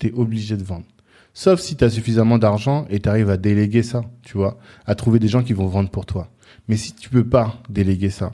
[0.00, 0.86] tu es obligé de vendre.
[1.34, 4.94] Sauf si tu as suffisamment d'argent et tu arrives à déléguer ça, tu vois, à
[4.96, 6.28] trouver des gens qui vont vendre pour toi.
[6.68, 8.32] Mais si tu peux pas déléguer ça,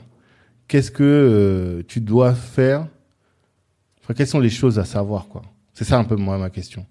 [0.71, 2.87] qu'est-ce que euh, tu dois faire?
[4.01, 5.41] Enfin, quelles sont les choses à savoir, quoi?
[5.73, 6.85] C'est ça un peu moi ma question.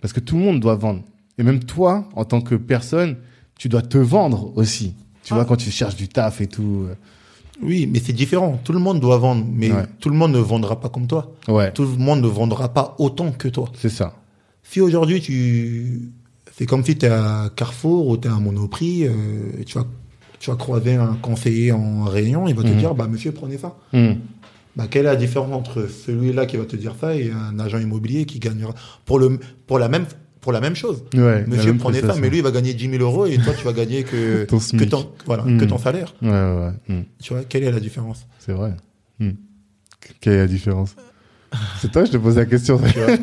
[0.00, 1.02] Parce que tout le monde doit vendre.
[1.36, 3.16] Et même toi, en tant que personne,
[3.58, 4.94] tu dois te vendre aussi.
[5.22, 5.36] Tu Ah.
[5.36, 6.86] vois, quand tu cherches du taf et tout.
[6.88, 6.94] euh,
[7.62, 8.58] Oui mais c'est différent.
[8.64, 9.84] Tout le monde doit vendre, mais Ouais.
[10.00, 11.32] tout le monde ne vendra pas comme toi.
[11.48, 13.70] Ouais, Tout le monde ne vendra pas autant que toi.
[13.78, 14.14] c'est ça.
[14.62, 16.10] Si aujourd'hui tu,
[16.56, 19.12] c'est comme si tu es à Carrefour ou tu es à Monoprix, euh,
[19.66, 19.86] tu vas,
[20.44, 22.76] tu vas croiser un conseiller en réunion, il va te Mhm.
[22.76, 23.74] dire, bah monsieur prenez ça.
[23.94, 24.12] Hmm.
[24.76, 27.78] Bah quelle est la différence entre celui-là qui va te dire ça et un agent
[27.78, 28.74] immobilier qui gagnera
[29.06, 30.04] pour le, pour la même,
[30.42, 31.02] pour la même chose.
[31.14, 33.54] Ouais, Monsieur même prenez ça, mais lui il va gagner 10 000 euros et toi
[33.56, 34.90] tu vas gagner que Ton que SMIC.
[34.90, 36.12] ton, voilà, que ton salaire.
[36.20, 36.72] Ouais, ouais, ouais.
[36.94, 37.02] Hmm.
[37.22, 38.26] Tu vois quelle est la différence?
[38.38, 38.74] C'est vrai.
[40.20, 40.94] Quelle est la différence?
[41.80, 42.78] C'est toi, je te pose la question.
[42.78, 43.16] Tu vois.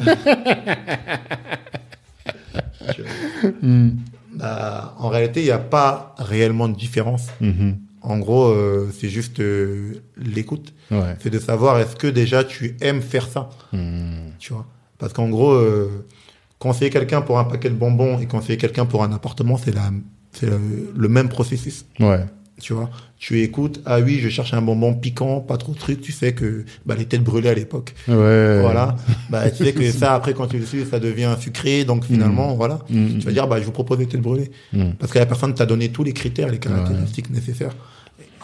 [4.42, 7.28] Bah, en réalité il n'y a pas réellement de différence.
[7.42, 7.78] Mhm.
[8.04, 10.74] En gros, euh, c'est juste euh, l'écoute.
[10.90, 11.16] Ouais.
[11.22, 14.32] c'est de savoir est-ce que déjà tu aimes faire ça, Hmm.
[14.40, 14.66] tu vois?
[14.98, 16.06] Parce qu'en gros, euh,
[16.60, 19.92] conseiller quelqu'un pour un paquet de bonbons et conseiller quelqu'un pour un appartement, c'est la,
[20.32, 20.60] c'est le,
[20.96, 22.26] le même processus, Ouais.
[22.62, 22.90] Tu vois.
[23.18, 26.34] Tu écoutes, ah oui, je cherche un bonbon piquant, pas trop de trucs, tu sais
[26.34, 27.94] que bah, les têtes brûlées à l'époque.
[28.08, 28.60] Ouais.
[28.62, 28.96] Voilà.
[29.30, 32.56] Bah, tu sais que ça, après, quand tu le suis, ça devient sucré, donc finalement,
[32.56, 32.80] voilà.
[32.90, 33.20] Hmm.
[33.20, 34.52] Tu vas dire, bah, je vous propose des têtes brûlées.
[35.00, 37.76] Parce que la personne t'a donné tous les critères, les caractéristiques nécessaires.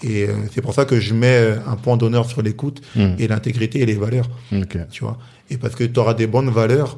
[0.03, 2.81] Et euh, c'est pour ça que je mets euh, un point d'honneur sur l'écoute
[3.17, 4.29] et l'intégrité et les valeurs,
[4.91, 5.17] tu vois.
[5.49, 6.97] Et parce que tu auras des bonnes valeurs.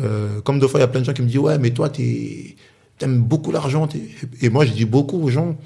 [0.00, 1.70] euh, comme deux fois, il y a plein de gens qui me disent, ouais, mais
[1.70, 3.88] toi, t'aimes beaucoup l'argent.
[4.40, 5.56] Et moi, je dis beaucoup aux gens,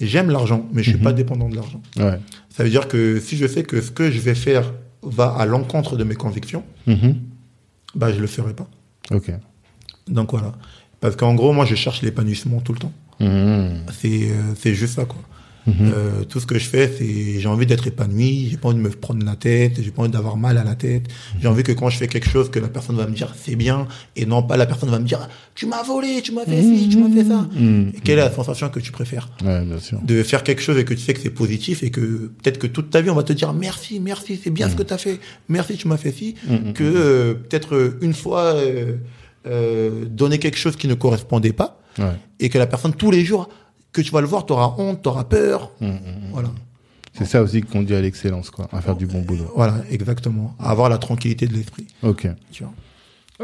[0.00, 1.80] j'aime l'argent, mais je suis pas dépendant de l'argent.
[1.96, 2.18] Ouais.
[2.50, 4.72] Ça veut dire que si je sais que ce que je vais faire
[5.02, 7.16] va à l'encontre de mes convictions, Mhm.
[7.94, 8.68] bah, je le ferai pas.
[9.10, 9.30] Ok.
[10.08, 10.52] Donc voilà.
[11.00, 12.92] Parce qu'en gros, moi, je cherche l'épanouissement tout le temps.
[13.20, 13.84] Mhm.
[13.92, 15.18] C'est, euh, c'est juste ça, quoi.
[15.68, 18.82] Euh, tout ce que je fais, c'est j'ai envie d'être épanoui, j'ai pas envie de
[18.82, 21.06] me prendre la tête, j'ai pas envie d'avoir mal à la tête.
[21.40, 23.56] J'ai envie que quand je fais quelque chose, que la personne va me dire c'est
[23.56, 26.62] bien, et non pas la personne va me dire tu m'as volé, tu m'as fait
[26.62, 27.48] ci, tu m'as fait ça.
[27.58, 29.28] Et quelle est la sensation que tu préfères?
[29.44, 29.98] Ouais, bien sûr.
[30.02, 32.66] De faire quelque chose et que tu sais que c'est positif et que peut-être que
[32.68, 34.98] toute ta vie on va te dire merci, merci, c'est bien ce que tu as
[34.98, 36.34] fait, merci, tu m'as fait ci,
[36.74, 38.92] que euh, peut-être une fois euh,
[39.46, 42.12] euh, donner quelque chose qui ne correspondait pas Ouais.
[42.40, 43.48] et que la personne tous les jours
[43.96, 45.72] que tu vas le voir, tu auras honte, tu auras peur.
[46.32, 46.50] Voilà.
[47.14, 49.50] C'est ça aussi qui conduit à l'excellence, quoi, à faire du bon boulot.
[49.56, 50.54] Voilà, exactement.
[50.58, 51.86] À avoir la tranquillité de l'esprit.
[52.02, 52.28] Ok.
[52.52, 52.74] Tu vois.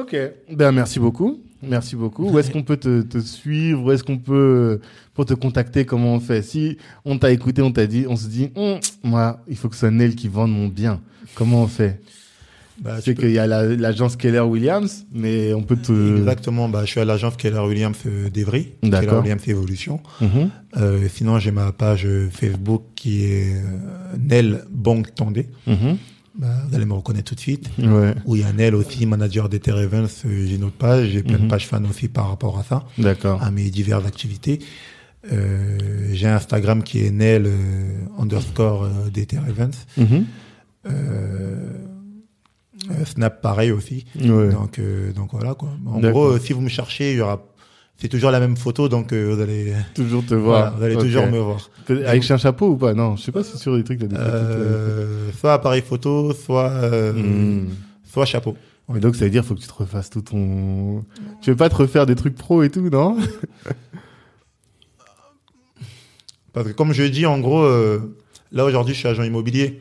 [0.02, 0.16] Ok.
[0.50, 1.40] Ben merci beaucoup.
[1.62, 2.28] Merci beaucoup.
[2.28, 3.84] Où est-ce qu'on peut te, te suivre?
[3.84, 4.80] Où est-ce qu'on peut
[5.14, 5.84] pour te contacter?
[5.84, 6.42] Comment on fait?
[6.42, 9.74] Si on t'a écouté, on t'a dit, on se dit, Hum, moi, il faut que
[9.74, 11.00] ce soit Nel qui vende mon bien.
[11.34, 12.00] Comment on fait?
[12.80, 16.16] Bah, C'est qu'il y a la- l'agence Keller Williams, mais on peut te.
[16.18, 16.68] Exactement.
[16.68, 18.72] Bah, je suis à l'agence Keller Williams euh, d'Evry.
[18.82, 19.00] D'accord.
[19.00, 20.00] Keller Williams Evolution.
[20.20, 20.50] Mhm.
[20.78, 25.48] Euh, sinon, j'ai ma page euh, Facebook qui est euh, Nel Bang Tandé.
[25.66, 25.98] Mhm.
[26.34, 27.68] Bah, vous allez me reconnaître tout de suite.
[27.78, 28.14] Ouais.
[28.24, 30.22] Où il y a Nel aussi, manager d'Ether Events.
[30.24, 31.08] euh, j'ai une autre page.
[31.10, 31.44] J'ai plein Mhm.
[31.44, 33.42] de pages fans aussi par rapport à ça, D'accord.
[33.42, 34.60] à mes diverses activités.
[35.30, 37.50] Euh, j'ai Instagram qui est Nel euh,
[38.18, 39.84] underscore Events.
[39.98, 40.24] Mhm.
[40.86, 41.68] Euh,
[43.04, 44.04] Snap pareil aussi.
[44.16, 44.50] Ouais.
[44.50, 45.68] Donc, euh, donc voilà quoi.
[45.86, 47.44] En gros, euh, si vous me cherchez, il y aura,
[47.96, 50.76] c'est toujours la même photo, donc euh, vous allez, Toujours te voilà, voir.
[50.76, 51.70] vous allez toujours me voir.
[51.88, 52.94] Avec un chapeau ou pas?
[52.94, 56.32] Non, je sais pas si sur des trucs, t'as des euh, Euh, soit appareil photo,
[56.32, 57.68] soit, euh, hmm.
[58.04, 58.56] soit chapeau.
[58.88, 61.04] Mais donc ça veut dire faut que tu te refasses tout ton.
[61.40, 63.16] Tu veux pas te refaire des trucs pro et tout, non?
[66.52, 68.14] Parce que comme je dis, en gros, euh,
[68.50, 69.80] là aujourd'hui, je suis agent immobilier,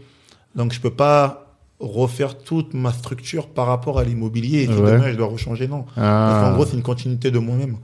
[0.56, 1.51] donc je peux pas
[1.82, 4.60] refaire toute ma structure par rapport à l'immobilier.
[4.64, 4.92] Et si Ouais.
[4.94, 5.84] demain je dois rechanger, non.
[5.96, 6.44] Parce Ah.
[6.50, 7.78] qu'en gros, c'est une continuité de moi-même.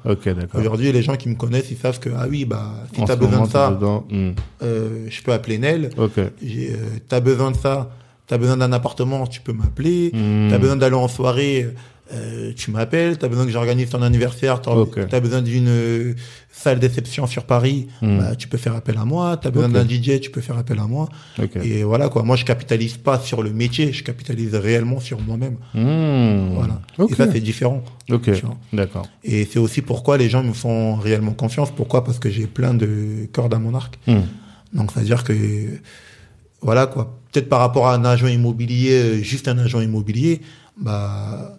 [0.54, 3.14] Aujourd'hui, les gens qui me connaissent, ils savent que ah oui, bah si En t'as
[3.16, 3.72] ce besoin de ça.
[4.10, 4.32] Hmm.
[4.64, 5.89] euh, je peux appeler Nel.
[5.98, 6.20] Ok.
[6.43, 6.76] J'ai, euh,
[7.08, 7.89] t'as besoin de ça,
[8.28, 10.12] t'as besoin d'un appartement, tu peux m'appeler.
[10.14, 10.48] Hmm.
[10.50, 11.68] T'as besoin d'aller en soirée,
[12.14, 13.18] euh, tu m'appelles.
[13.18, 14.99] T'as besoin que j'organise ton anniversaire, t'as Ok.
[15.10, 16.14] t'as besoin d'une euh,
[16.51, 18.18] salle d'exception sur Paris, Hmm.
[18.20, 19.38] bah, tu peux faire appel à moi.
[19.38, 19.74] T'as besoin Ok.
[19.76, 21.10] d'un DJ, tu peux faire appel à moi.
[21.64, 22.24] Et voilà quoi.
[22.24, 25.58] Moi, je capitalise pas sur le métier, je capitalise réellement sur moi-même.
[25.74, 26.53] Hmm.
[26.55, 26.82] Voilà.
[27.10, 27.84] Et ça, c'est différent.
[28.10, 28.32] Ok.
[28.34, 28.43] tu.
[28.74, 29.08] D'accord.
[29.24, 31.72] Et c'est aussi pourquoi les gens me font réellement confiance.
[31.76, 32.03] Pourquoi?
[32.03, 33.99] Parce que j'ai plein de cordes à mon arc.
[34.08, 34.22] Hmm.
[34.74, 35.34] Donc, c'est-à-dire que,
[36.62, 37.14] voilà quoi.
[37.32, 40.41] Peut-être par rapport à un agent immobilier, euh, juste un agent immobilier,
[40.80, 41.58] bah,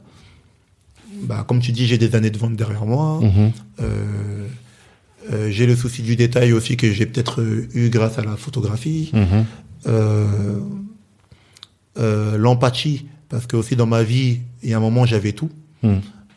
[1.23, 3.21] bah comme tu dis, j'ai des années de vente derrière moi.
[3.21, 3.53] Mhm.
[3.81, 4.47] Euh,
[5.33, 7.43] euh, j'ai le souci du détail aussi que j'ai peut-être
[7.75, 9.11] eu grâce à la photographie.
[9.13, 9.45] Mhm.
[11.99, 15.51] Euh, L'empathie, parce que aussi dans ma vie, il y a un moment, j'avais tout.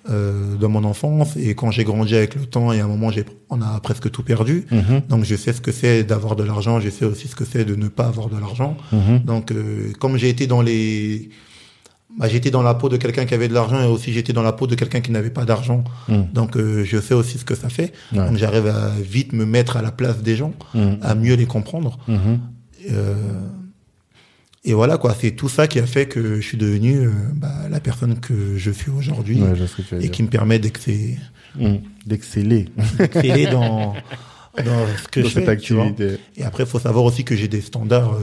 [0.10, 2.88] Euh, dans mon enfance et quand j'ai grandi avec le temps, il y a un
[2.88, 4.66] moment, j'ai, on a presque tout perdu.
[4.72, 5.04] Mhm.
[5.10, 7.66] Donc je sais ce que c'est d'avoir de l'argent, je sais aussi ce que c'est
[7.66, 8.76] de ne pas avoir de l'argent.
[8.92, 9.20] Mhm.
[9.20, 9.54] Donc
[10.00, 11.30] comme j'ai été dans les
[12.20, 14.44] bah, j'étais dans la peau de quelqu'un qui avait de l'argent et aussi j'étais dans
[14.44, 15.84] la peau de quelqu'un qui n'avait pas d'argent.
[16.08, 16.24] Hmm.
[16.34, 17.94] Donc euh, je sais aussi ce que ça fait.
[18.14, 18.28] Ouais.
[18.28, 20.98] Donc j'arrive à vite me mettre à la place des gens, Mhm.
[21.02, 21.98] à mieux les comprendre.
[22.08, 22.40] Mhm.
[22.92, 23.16] Euh,
[24.64, 27.50] et voilà quoi, c'est tout ça qui a fait que je suis devenu euh, bah,
[27.70, 29.54] la personne que je suis aujourd'hui Ouais,
[29.94, 30.12] et dire.
[30.12, 31.18] qui me permet d'exceller
[31.54, 31.80] Hmm.
[32.06, 33.94] D'exceller d'exceller dans,
[34.56, 35.50] dans ce que dans je cette fais.
[35.52, 36.18] activité.
[36.38, 38.16] Et après, il faut savoir aussi que j'ai des standards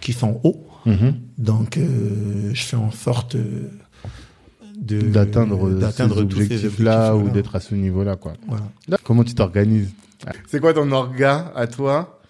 [0.00, 0.66] qui sont hauts.
[0.86, 1.14] Mhm.
[1.38, 3.68] Donc, euh, je fais en sorte euh,
[4.80, 8.32] de D'atteindre d'atteindre ces tous ces objectifs-là ou d'être à ce niveau-là, quoi.
[8.48, 8.64] Voilà.
[9.04, 9.90] Comment tu t'organises
[10.48, 12.20] C'est quoi ton orga à toi?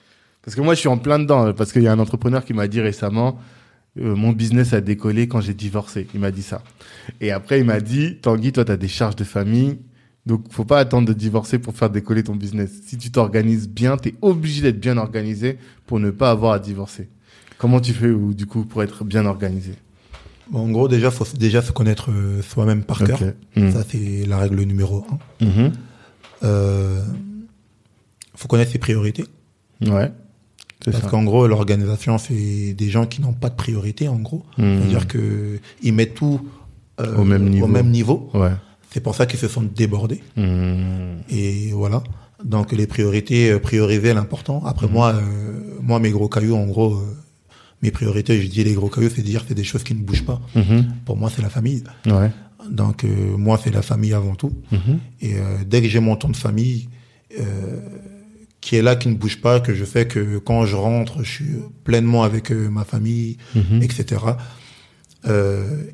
[0.44, 1.53] Parce que moi, je suis en plein dedans.
[1.55, 3.38] Parce qu'il y a un entrepreneur qui m'a dit récemment,
[3.98, 6.07] euh, mon business a décollé quand j'ai divorcé.
[6.14, 6.62] Il m'a dit ça.
[7.20, 9.78] Et après, il m'a dit, Tanguy, toi, tu as des charges de famille.
[10.26, 12.70] Donc, faut pas attendre de divorcer pour faire décoller ton business.
[12.86, 16.59] Si tu t'organises bien, tu es obligé d'être bien organisé pour ne pas avoir à
[16.59, 17.09] divorcer.
[17.62, 19.74] Comment tu fais, ou, du coup, pour être bien organisé?
[20.52, 23.20] En gros, déjà, faut déjà se connaître euh, soi-même par cœur.
[23.54, 23.70] Hmm.
[23.70, 25.06] Ça, c'est la règle numéro
[25.40, 25.70] un.
[26.42, 27.04] Euh,
[28.34, 29.26] faut connaître ses priorités.
[29.80, 30.10] Ouais.
[30.84, 34.42] Parce qu'en gros, l'organisation, c'est des gens qui n'ont pas de priorité, en gros.
[34.58, 34.80] Hmm.
[34.80, 36.40] C'est-à-dire que ils mettent tout
[37.00, 37.66] euh, Au même niveau.
[37.66, 38.28] Au même niveau.
[38.34, 38.50] Ouais.
[38.90, 40.20] C'est pour ça qu'ils se sont débordés.
[40.36, 41.20] Hmm.
[41.30, 42.02] Et voilà.
[42.44, 44.64] Donc les priorités, prioriser l'important.
[44.66, 47.00] Après moi, euh, moi mes gros cailloux, en gros,
[47.83, 50.24] mes priorités, je dis les gros cailloux, c'est dire c'est des choses qui ne bougent
[50.24, 50.41] pas.
[50.55, 50.87] Mhm.
[51.05, 51.83] Pour moi, c'est la famille.
[52.07, 52.30] Ouais.
[52.70, 54.53] Donc euh, moi, c'est la famille avant tout.
[54.70, 54.99] Mhm.
[55.20, 56.89] Et euh, dès que j'ai mon temps de famille
[57.41, 57.80] euh,
[58.61, 61.30] qui est là, qui ne bouge pas, que je sais que quand je rentre, je
[61.30, 63.83] suis pleinement avec euh, ma famille, Mhm.
[63.83, 64.20] etc.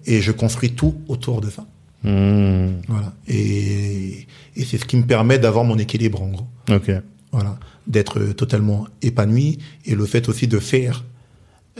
[0.06, 1.66] Et je construis tout autour de ça.
[2.02, 3.12] Voilà.
[3.26, 4.26] Et,
[4.56, 6.46] et c'est ce qui me permet d'avoir mon équilibre en gros.
[6.70, 6.90] Ok.
[7.32, 7.58] Voilà.
[7.86, 11.04] d'être totalement épanoui et le fait aussi de faire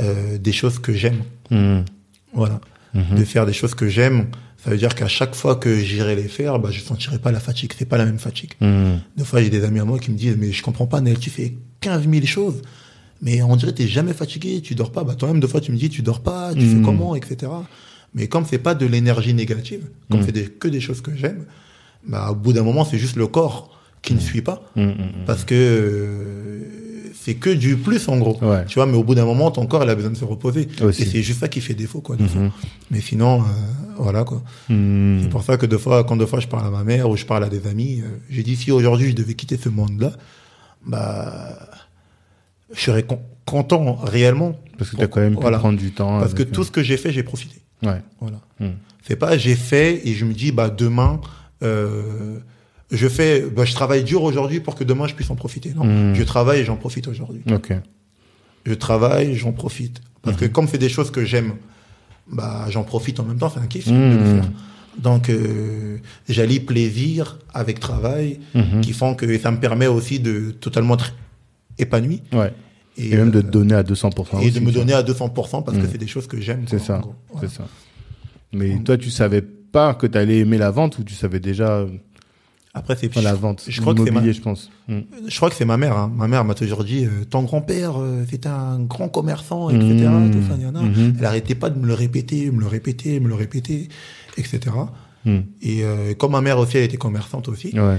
[0.01, 1.23] euh, des choses que j'aime.
[1.51, 1.85] Mhm.
[2.35, 2.61] Voilà.
[2.95, 3.19] Mhm.
[3.19, 4.27] De faire des choses que j'aime,
[4.63, 7.41] ça veut dire qu'à chaque fois que j'irai les faire, bah, je sentirai pas la
[7.41, 7.73] fatigue.
[7.79, 8.53] C'est pas la même fatigue.
[8.61, 9.01] Mhm.
[9.17, 11.19] Des fois, j'ai des amis à moi qui me disent, mais je comprends pas, Nel,
[11.19, 12.63] tu fais 15 000 choses.
[13.21, 15.03] Mais on dirait que t'es jamais fatigué, tu dors pas.
[15.05, 17.51] Bah, toi-même, deux fois, tu me dis, tu dors pas, tu fais comment, etc.
[18.15, 20.27] Mais comme c'est pas de l'énergie négative, comme Mhm.
[20.27, 21.45] c'est des- que des choses que j'aime,
[22.07, 24.63] bah, au bout d'un moment, c'est juste le corps qui ne suit pas.
[25.27, 26.63] Parce que euh,
[27.29, 28.39] c'est que du plus, en gros.
[28.43, 28.65] Ouais.
[28.67, 30.67] Tu vois, mais au bout d'un moment, ton corps, il a besoin de se reposer.
[30.83, 31.03] Aussi.
[31.03, 32.17] Et c'est juste ça qui fait défaut, quoi.
[32.17, 32.25] des.
[32.25, 32.51] Mhm.
[32.91, 33.45] Mais sinon, euh,
[33.99, 34.43] voilà, quoi.
[34.71, 35.21] Mhm.
[35.23, 37.17] C'est pour ça que deux fois, quand deux fois je parle à ma mère ou
[37.19, 40.13] je parle à des amis, euh, j'ai dit si aujourd'hui je devais quitter ce monde-là,
[40.87, 41.59] bah,
[42.73, 44.57] je serais con- content réellement.
[44.79, 45.59] Parce que tu as quand même pu Voilà.
[45.59, 46.19] prendre du temps.
[46.21, 47.61] Parce que tout ce que j'ai fait, j'ai profité.
[47.83, 48.01] Ouais.
[48.21, 48.41] Voilà.
[48.61, 48.73] Mhm.
[49.07, 51.21] C'est pas j'ai fait et je me dis bah demain,
[51.63, 52.39] euh,
[52.91, 55.73] je fais, bah, je travaille dur aujourd'hui pour que demain je puisse en profiter.
[55.75, 56.15] Non, Mhm.
[56.15, 57.43] je travaille et j'en profite aujourd'hui.
[57.53, 57.73] Ok.
[58.67, 60.01] Je travaille, j'en profite.
[60.23, 61.55] Parce que comme c'est des choses que j'aime,
[62.31, 63.51] bah j'en profite en même temps.
[63.51, 64.35] C'est un kiff de le Mhm.
[64.43, 64.51] faire.
[64.99, 68.41] Donc euh, j'allie plaisir avec travail,
[68.83, 71.15] qui font que ça me permet aussi de totalement être
[71.79, 72.53] épanoui Ouais.
[73.01, 74.41] Et, même de euh, te donner à 200%.
[74.41, 76.65] et aussi, de me donner à 200% parce que c'est des choses que j'aime.
[76.67, 77.01] C'est ça.
[77.33, 77.49] Voilà.
[77.49, 77.69] C'est ça.
[78.53, 81.69] Mais toi, tu savais pas que tu allais aimer la vente ou tu savais déjà
[81.79, 81.87] euh,
[82.75, 84.71] Après c'est enfin, la vente je crois que c'est ma- je pense.
[84.89, 85.05] Mhm.
[85.27, 85.97] Je crois que c'est ma mère.
[85.97, 86.13] Hein.
[86.15, 90.07] Ma mère m'a toujours dit euh, ton grand-père euh, c'était un grand commerçant, etc.
[90.33, 90.83] Tout ça, gna, gna.
[90.83, 91.17] Mhm.
[91.19, 93.89] Elle arrêtait pas de me le répéter, me le répéter, me le répéter,
[94.37, 94.77] etc.
[95.61, 97.79] Et euh, comme ma mère aussi, elle était commerçante aussi.
[97.79, 97.99] Ouais.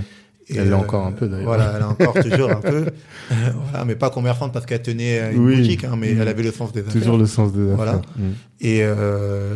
[0.51, 1.45] Et, Elle euh, encore un peu, d'ailleurs.
[1.45, 2.85] Voilà, elle est encore toujours un peu.
[3.69, 5.57] Voilà, mais pas commerçante parce qu'elle tenait une Oui.
[5.57, 6.93] boutique, hein, mais elle avait le sens des affaires.
[6.93, 7.75] Toujours le sens des affaires.
[7.75, 8.01] Voilà.
[8.61, 8.83] Et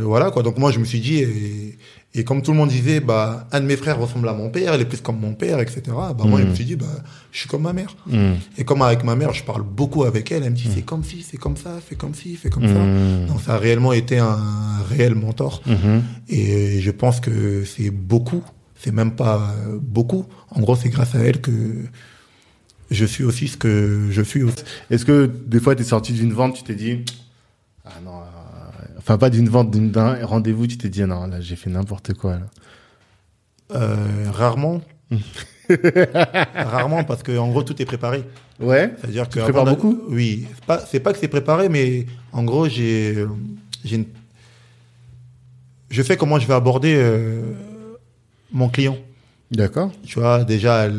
[0.03, 0.43] voilà quoi.
[0.43, 1.77] Donc moi je me suis dit et,
[2.15, 4.75] et comme tout le monde disait bah un de mes frères ressemble à mon père,
[4.75, 5.81] il est plus comme mon père, etc.
[5.87, 6.85] Bah moi je me suis dit bah
[7.31, 7.95] je suis comme ma mère.
[8.07, 8.35] Mhm.
[8.57, 11.03] Et comme avec ma mère je parle beaucoup avec elle, elle me dit c'est comme
[11.03, 13.27] ci, c'est comme ça, fais comme ci, fais comme ça.
[13.27, 14.37] Donc ça a réellement été un
[14.89, 15.61] réel mentor.
[16.29, 18.43] Et je pense que c'est beaucoup,
[18.75, 20.25] c'est même pas beaucoup.
[20.51, 21.51] En gros c'est grâce à elle que
[22.93, 24.43] je suis aussi ce que je suis.
[24.89, 27.03] Est-ce que des fois, tu es sorti d'une vente, tu t'es dit,
[27.85, 28.12] ah non,
[29.03, 32.13] enfin pas d'une vente, d'un rendez-vous, tu t'es dit, ah non, là, j'ai fait n'importe
[32.13, 32.37] quoi.
[32.39, 32.47] Là.
[33.75, 33.95] Euh,
[34.31, 34.81] rarement.
[36.55, 38.23] rarement parce que en gros tout est préparé.
[38.59, 38.93] Ouais.
[38.99, 39.99] C'est-à-dire que Tu prépares beaucoup?
[40.09, 43.25] Oui, c'est pas c'est pas que c'est préparé, mais en gros j'ai
[43.85, 44.05] j'ai une-
[45.89, 47.53] je sais comment je vais aborder euh,
[48.51, 48.97] mon client.
[49.51, 49.91] D'accord.
[50.03, 50.89] Tu vois déjà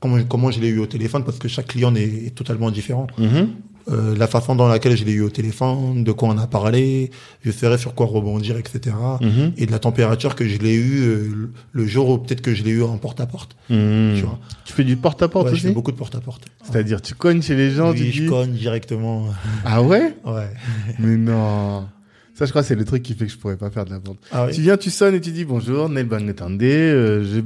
[0.00, 3.06] comment comment je l'ai eu au téléphone parce que chaque client est, est totalement différent.
[3.18, 3.50] Mhm.
[3.88, 7.10] Euh, la façon dans laquelle je l'ai eu au téléphone, de quoi on a parlé,
[7.42, 8.94] je saurais sur quoi rebondir, etc.
[9.20, 9.52] Mhm.
[9.56, 12.62] Et de la température que je l'ai eu euh, le jour où peut-être que je
[12.62, 13.56] l'ai eu en porte à porte.
[13.68, 14.14] Mhm.
[14.16, 14.38] Tu vois.
[14.64, 16.44] Tu fais du porte-à-porte Ouais, je fais beaucoup de porte à porte.
[16.62, 18.28] C'est-à-dire, tu cognes chez les gens, oui, tu je dis...
[18.28, 19.28] cogne directement.
[19.64, 20.50] Ah ouais Ouais.
[20.98, 21.86] Mais non.
[22.34, 23.98] Ça, je crois, c'est le truc qui fait que je pourrais pas faire de la
[23.98, 24.18] vente.
[24.32, 24.54] Ah oui.
[24.54, 27.40] Tu viens, tu sonnes et tu dis bonjour, Neil Bangetande, euh, je,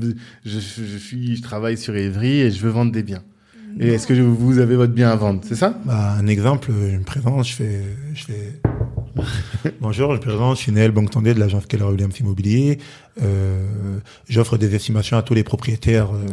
[0.49, 3.23] je, je suis, je travaille sur Evry et je veux vendre des biens.
[3.81, 5.79] Et est-ce que vous avez votre bien à vendre C'est ça?
[5.85, 7.83] Bah, un exemple, je me présente, je fais,
[8.15, 8.61] je fais.
[9.81, 12.79] Bonjour, je me présente, je suis Néel Bongtandé de l'agence Keller Williams Immobilier.
[13.23, 13.99] Euh,
[14.29, 16.27] J'offre des estimations à tous les propriétaires euh,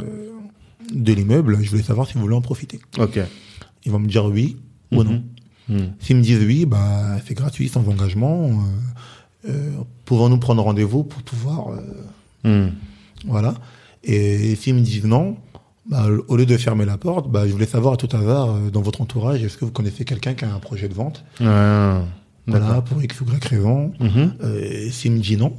[0.94, 1.58] de l'immeuble.
[1.62, 2.80] Je voulais savoir si vous voulez en profiter.
[3.00, 3.20] Ok.
[3.86, 4.58] Ils vont me dire oui
[4.92, 5.24] ou non.
[5.70, 5.94] Mhm.
[6.00, 8.50] S'ils me disent oui, bah, c'est gratuit, sans engagement.
[9.46, 9.72] Euh, euh,
[10.06, 11.82] Pouvons-nous prendre rendez-vous pour pouvoir, euh,
[12.44, 12.72] Mhm.
[13.26, 13.56] voilà.
[14.04, 15.38] Et s'ils me disent non,
[15.92, 18.70] bah, au lieu de fermer la porte, bah, je voulais savoir à tout hasard euh,
[18.72, 21.24] dans votre entourage, est-ce que vous connaissez quelqu'un qui a un projet de vente?
[21.42, 22.02] Ah,
[22.48, 23.92] Voilà, pour X ou Y raison.
[24.00, 24.34] Mhm.
[24.42, 25.54] Euh, S'il me dit non,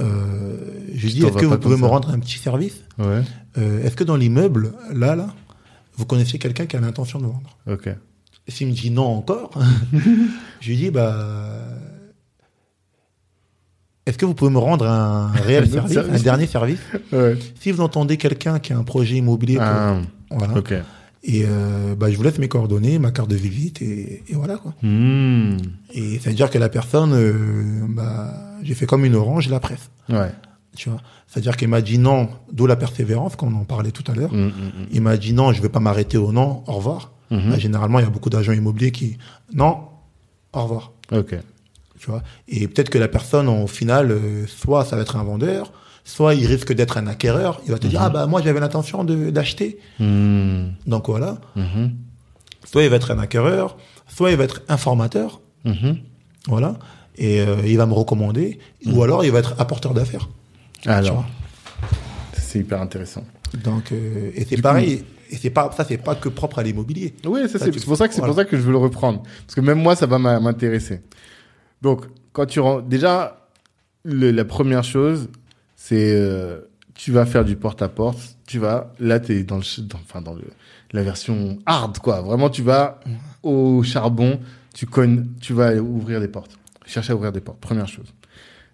[0.00, 0.56] euh,
[0.94, 2.82] je lui dis est-ce que vous pouvez me rendre un petit service?
[2.98, 3.22] Ouais.
[3.58, 5.28] Euh, Est-ce que dans l'immeuble, là, là,
[5.96, 7.56] vous connaissez quelqu'un qui a l'intention de vendre?
[7.70, 7.88] Ok.
[8.48, 9.50] S'il me dit non encore,
[10.60, 11.58] je lui dis bah.
[14.06, 16.78] Est-ce que vous pouvez me rendre un réel service, service un dernier service
[17.12, 17.36] Ouais.
[17.60, 19.98] Si vous entendez quelqu'un qui a un projet immobilier, Ah,
[20.30, 20.54] voilà,
[21.28, 24.58] et euh, bah, je vous laisse mes coordonnées, ma carte de visite, et, et voilà
[24.58, 24.74] quoi.
[24.82, 25.56] Mhm.
[25.92, 27.32] Et ça veut dire que la personne, euh,
[27.88, 28.32] bah,
[28.62, 29.90] j'ai fait comme une orange, la presse.
[30.08, 30.30] Ouais.
[30.76, 31.00] Tu vois.
[31.26, 34.32] C'est-à-dire qu'il m'a dit non, d'où la persévérance, comme on en parlait tout à l'heure.
[34.32, 34.52] Mhm,
[34.92, 37.10] Il m'a dit non, je vais pas m'arrêter au non, au revoir.
[37.32, 39.18] Bah, généralement, il y a beaucoup d'agents immobiliers qui,
[39.52, 39.78] non,
[40.52, 40.92] au revoir.
[41.10, 41.34] Ok.
[42.06, 42.22] Tu vois.
[42.46, 45.72] Et peut-être que la personne, au final, euh, soit ça va être un vendeur,
[46.04, 47.60] soit il risque d'être un acquéreur.
[47.66, 49.80] Il va te dire, ah bah, moi, j'avais l'intention de, d'acheter.
[49.98, 50.74] Mhm.
[50.86, 51.38] Donc voilà.
[51.56, 51.96] Mhm.
[52.64, 53.76] Soit il va être un acquéreur,
[54.06, 55.40] soit il va être informateur.
[55.64, 55.96] Mhm.
[56.46, 56.78] Voilà.
[57.18, 58.60] Et euh, il va me recommander.
[58.86, 60.28] Ou alors, il va être apporteur d'affaires.
[60.84, 61.24] Alors,
[62.34, 63.24] c'est hyper intéressant.
[63.64, 65.02] Donc, euh, et c'est pareil.
[65.28, 67.16] Et c'est pas, ça, c'est pas que propre à l'immobilier.
[67.24, 68.32] Oui, c'est pour ça que c'est voilà.
[68.32, 69.24] pour ça que je veux le reprendre.
[69.44, 71.00] Parce que même moi, ça va m'intéresser.
[71.82, 73.48] Donc, quand tu rentres, déjà,
[74.04, 75.28] le- la première chose,
[75.74, 76.60] c'est euh,
[76.94, 78.36] tu vas faire du porte-à-porte.
[78.46, 80.44] Tu vas, là, t'es dans le, dans, enfin, dans le,
[80.92, 82.20] la version hard, quoi.
[82.22, 83.00] Vraiment, tu vas
[83.42, 84.40] au charbon,
[84.74, 86.56] tu cognes, tu vas ouvrir des portes.
[86.86, 87.58] Chercher à ouvrir des portes.
[87.60, 88.06] Première chose.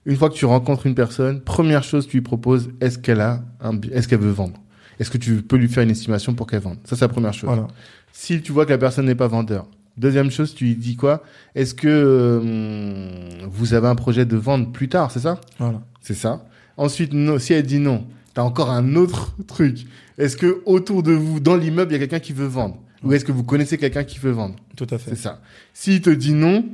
[0.04, 3.42] Une fois que tu rencontres une personne, première chose, tu lui proposes, est-ce qu'elle a
[3.60, 4.58] un, est-ce qu'elle veut vendre?
[4.98, 6.78] Est-ce que tu peux lui faire une estimation pour qu'elle vende?
[6.84, 7.48] Ça, c'est la première chose.
[7.48, 7.68] Voilà.
[8.12, 9.66] Si tu vois que la personne n'est pas vendeur.
[9.96, 11.22] Deuxième chose, tu lui dis quoi?
[11.54, 15.40] Est-ce que euh, vous avez un projet de vendre plus tard, c'est ça?
[15.58, 15.82] Voilà.
[16.00, 16.44] C'est ça.
[16.76, 19.84] Ensuite, non, si elle dit non, tu as encore un autre truc.
[20.16, 22.78] Est-ce que autour de vous, dans l'immeuble, il y a quelqu'un qui veut vendre?
[23.04, 24.56] Ou est-ce que vous connaissez quelqu'un qui veut vendre?
[24.76, 25.10] Tout à fait.
[25.10, 25.40] C'est ça.
[25.74, 26.64] S'il te dit non,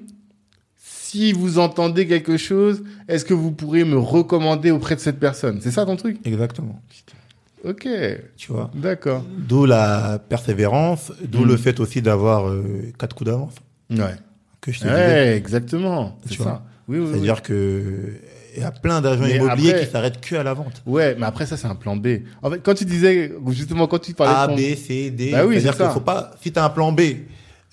[0.76, 5.58] si vous entendez quelque chose, est-ce que vous pourrez me recommander auprès de cette personne?
[5.60, 6.18] C'est ça ton truc?
[6.24, 6.80] Exactement.
[7.64, 7.88] Ok,
[8.36, 8.70] Tu vois.
[8.74, 9.24] d'accord.
[9.36, 13.54] D'où la persévérance, d'où le fait aussi d'avoir euh, quatre coups d'avance.
[13.90, 14.14] Ouais.
[14.60, 14.94] Que je te disais.
[14.96, 16.18] Ouais, exactement.
[16.26, 16.42] C'est ça.
[16.44, 16.62] vois.
[16.88, 17.10] Oui, oui, oui.
[17.12, 18.12] C'est-à-dire que
[18.56, 20.82] il y a plein d'agents immobiliers après- qui s'arrêtent que à la vente.
[20.86, 22.08] Ouais, mais après ça c'est un plan B.
[22.42, 24.56] En fait, quand tu disais justement quand tu parlais A, de ton...
[24.56, 25.30] B, C, D.
[25.32, 27.00] Bah oui, C'est-à-dire qu'il faut pas, si tu as un plan B,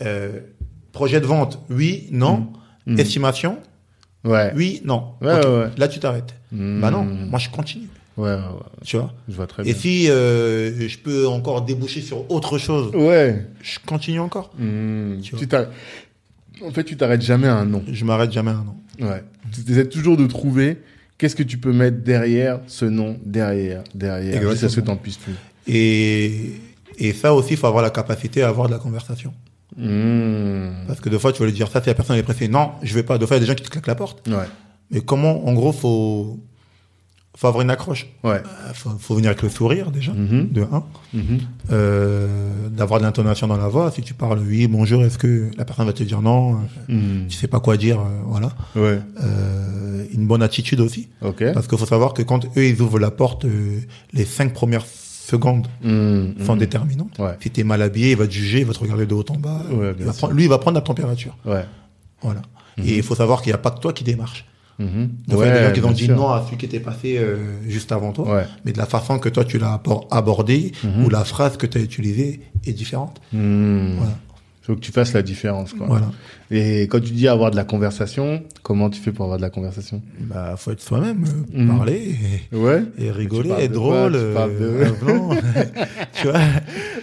[0.02, 0.40] euh,
[0.92, 2.52] projet de vente, oui, non,
[2.88, 3.00] Mm.
[3.00, 3.58] estimation,
[4.24, 4.52] Ouais.
[4.56, 5.14] oui, non.
[5.22, 5.44] Ouais, Ok.
[5.46, 5.68] ouais, ouais.
[5.78, 6.36] Là, tu t'arrêtes.
[6.52, 6.82] Mm.
[6.82, 7.88] Bah non, moi, je continue.
[8.18, 8.38] Ouais.
[8.84, 9.14] Tu vois.
[9.28, 9.76] Je vois très Et bien.
[9.76, 13.46] si euh, je peux encore déboucher sur autre chose, Ouais.
[13.62, 14.52] je continue encore.
[14.58, 15.20] Mm.
[15.22, 15.40] Tu vois.
[15.40, 15.70] Tu t'arrêtes-
[16.66, 17.84] En fait, tu t'arrêtes jamais à un nom.
[17.92, 18.78] Je m'arrête jamais un an.
[19.02, 19.24] Ouais.
[19.52, 20.78] Tu essaies toujours de trouver
[21.18, 24.52] qu'est-ce que tu peux mettre derrière ce nom, derrière, derrière, Exactement.
[24.52, 25.34] jusqu'à ce que t'en puisses plus.
[25.68, 26.52] Et,
[26.98, 29.34] et ça aussi, il faut avoir la capacité à avoir de la conversation.
[29.76, 30.86] Mm.
[30.88, 32.48] Parce que des fois, tu vas lui dire ça, si la personne est pressée.
[32.48, 33.18] Non, je vais pas.
[33.18, 34.26] Des fois, il y a des gens qui te claquent la porte.
[34.28, 34.36] Ouais.
[34.92, 36.40] Mais comment, en gros, faut,
[37.38, 38.08] faut avoir une accroche.
[38.24, 38.42] Ouais.
[38.46, 40.50] Euh, Faut, faut venir avec le sourire, déjà, Mhm.
[40.52, 40.84] de un.
[41.14, 41.40] Mhm.
[41.72, 43.92] Euh, d'avoir de l'intonation dans la voix.
[43.92, 46.60] Si tu parles oui, bonjour, est-ce que la personne va te dire non?
[46.88, 47.28] Mm.
[47.28, 48.52] Tu sais pas quoi dire, euh, voilà.
[48.76, 49.00] Ouais.
[49.24, 51.10] Euh, une bonne attitude aussi.
[51.22, 51.44] Ok.
[51.54, 53.46] Parce qu'il faut savoir que quand eux, ils ouvrent la porte,
[54.14, 56.44] les cinq premières secondes Mm.
[56.46, 57.18] sont déterminantes.
[57.20, 57.36] Ouais.
[57.42, 59.38] Si t'es mal habillé, il va te juger, il va te regarder de haut en
[59.38, 59.62] bas.
[59.72, 61.36] Ouais, Il prendre- lui, il va prendre la température.
[61.46, 61.66] Ouais.
[62.22, 62.42] Voilà.
[62.78, 64.46] Et il faut savoir qu'il n'y a pas que toi qui démarche.
[64.80, 64.90] Donc,
[65.30, 66.16] il y a des gens qui ont dit sûr.
[66.18, 68.36] non à celui qui était passé euh, juste avant toi.
[68.36, 68.44] Ouais.
[68.66, 71.06] Mais de la façon que toi, tu l'as abordé Mhm.
[71.06, 73.22] ou la phrase que tu as utilisée est différente.
[73.32, 73.96] Mm.
[73.98, 74.12] Voilà.
[74.66, 75.86] Faut que tu fasses la différence, quoi.
[75.88, 76.08] Voilà.
[76.50, 79.52] Et quand tu dis avoir de la conversation, comment tu fais pour avoir de la
[79.52, 80.02] conversation?
[80.22, 81.24] Bah, faut être soi-même,
[81.56, 81.78] euh, Mhm.
[81.78, 82.16] parler
[82.52, 82.84] Ouais.
[82.98, 85.30] et, et rigoler, être quoi drôle, Tu parles de- euh, avenant.
[86.14, 86.40] tu vois?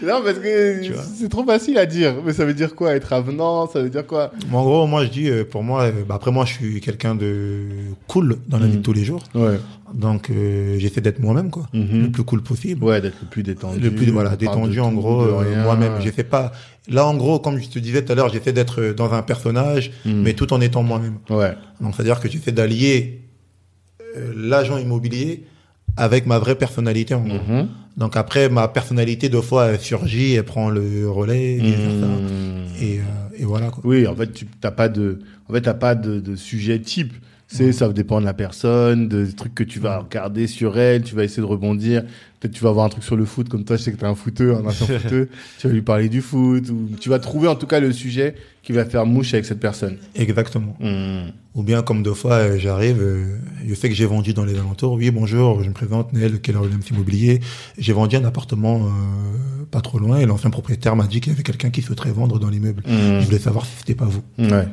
[0.02, 0.82] Non, parce que
[1.16, 2.14] c'est trop facile à dire.
[2.26, 4.32] Mais ça veut dire quoi Être avenant, ça veut dire quoi?
[4.50, 6.80] Mais en gros, moi, je dis, euh, pour moi, euh, bah, après moi, je suis
[6.80, 7.60] quelqu'un de
[8.08, 8.78] cool dans la vie Mhm.
[8.78, 9.22] de tous les jours.
[9.36, 9.58] Ouais.
[9.94, 11.68] Donc, euh, j'essaie d'être moi-même, quoi.
[11.72, 12.02] Mhm.
[12.04, 12.82] Le plus cool possible.
[12.84, 13.80] Ouais, d'être le plus détendu.
[13.80, 16.52] le plus voilà détendu en gros euh, moi-même j'essaie pas
[16.88, 19.22] là en gros comme je te disais tout à l'heure j'essaie d'être euh, dans un
[19.22, 20.22] personnage Mhm.
[20.22, 21.52] mais tout en étant moi-même Ouais.
[21.80, 23.20] donc c'est à dire que j'essaie d'allier
[24.16, 25.44] euh, l'agent immobilier
[25.96, 27.68] avec ma vraie personnalité en gros Mhm.
[27.96, 33.00] donc après ma personnalité deux fois elle surgit elle prend le relais et, et,
[33.38, 36.20] et voilà quoi Oui, en fait, tu t'as pas de, en fait, t'as pas de,
[36.20, 37.12] de sujet type.
[37.54, 41.02] C'est, ça dépend de la personne, de- des trucs que tu vas regarder sur elle,
[41.02, 42.02] tu vas essayer de rebondir.
[42.40, 44.06] Peut-être tu vas avoir un truc sur le foot, comme toi, je sais que t'es
[44.06, 45.26] un footeur, un ancien footeur.
[45.58, 48.34] Tu vas lui parler du foot, ou tu vas trouver en tout cas le sujet
[48.62, 49.96] qui va faire mouche avec cette personne.
[50.14, 51.32] exactement Mhm.
[51.54, 53.36] ou bien comme deux fois euh, j'arrive euh,
[53.66, 56.58] je sais que j'ai vendu dans les alentours oui bonjour je me présente Nel Keller
[56.60, 57.40] Williams Immobilier?
[57.76, 61.34] J'ai vendu un appartement euh, pas trop loin et l'ancien propriétaire m'a dit qu'il y
[61.34, 63.20] avait quelqu'un qui souhaiterait vendre dans l'immeuble Mhm.
[63.20, 64.68] je voulais savoir si c'était pas vous Ouais.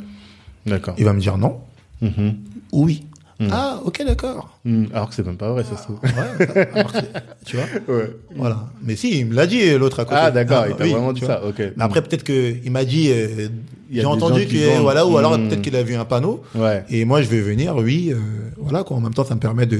[0.67, 0.93] D'accord.
[0.99, 1.59] il va me dire non
[2.01, 2.35] Mhm.
[2.71, 3.03] Ou oui
[3.41, 3.47] Mm.
[3.53, 4.89] ah ok d'accord Mhm.
[4.93, 5.99] Alors que c'est même pas vrai, ça se trouve.
[7.45, 8.09] tu vois Ouais.
[8.35, 10.91] voilà mais si il me l'a dit l'autre à côté Ah, d'accord, il t'a oui,
[10.91, 11.57] vraiment dit ça, ok.
[11.77, 13.47] mais après peut-être que il m'a dit euh,
[13.89, 14.81] j'ai entendu que vendent.
[14.81, 15.47] voilà ou alors Mm.
[15.47, 16.83] peut-être qu'il a vu un panneau Ouais.
[16.89, 18.17] Et moi, je vais venir, oui, euh,
[18.57, 18.97] voilà quoi.
[18.97, 19.79] En même temps, ça me permet de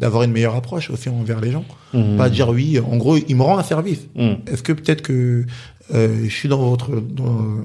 [0.00, 1.64] d'avoir une meilleure approche aussi envers les gens.
[2.16, 2.80] Pas dire oui.
[2.80, 4.00] En gros, il me rend un service.
[4.50, 5.44] Est-ce que peut-être que
[5.94, 7.58] euh, je suis dans votre, dans,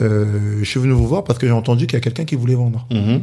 [0.00, 2.54] je suis venu vous voir parce que j'ai entendu qu'il y a quelqu'un qui voulait
[2.54, 2.86] vendre.
[2.90, 3.22] Mhm.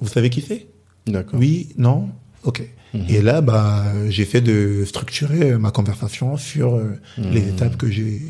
[0.00, 0.66] Vous savez qui c'est?
[1.06, 1.38] D'accord.
[1.40, 2.08] Oui, non,
[2.44, 2.62] ok.
[2.94, 3.04] Mhm.
[3.08, 7.48] Et là, bah, j'ai fait de structurer ma conversation sur euh, les Mhm.
[7.48, 8.22] étapes que j'ai,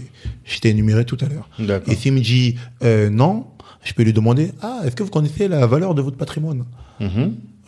[0.44, 1.48] je t'ai énumérées tout à l'heure.
[1.86, 3.46] Et s'il me dit euh, non,
[3.84, 6.64] je peux lui demander ah est-ce que vous connaissez la valeur de votre patrimoine?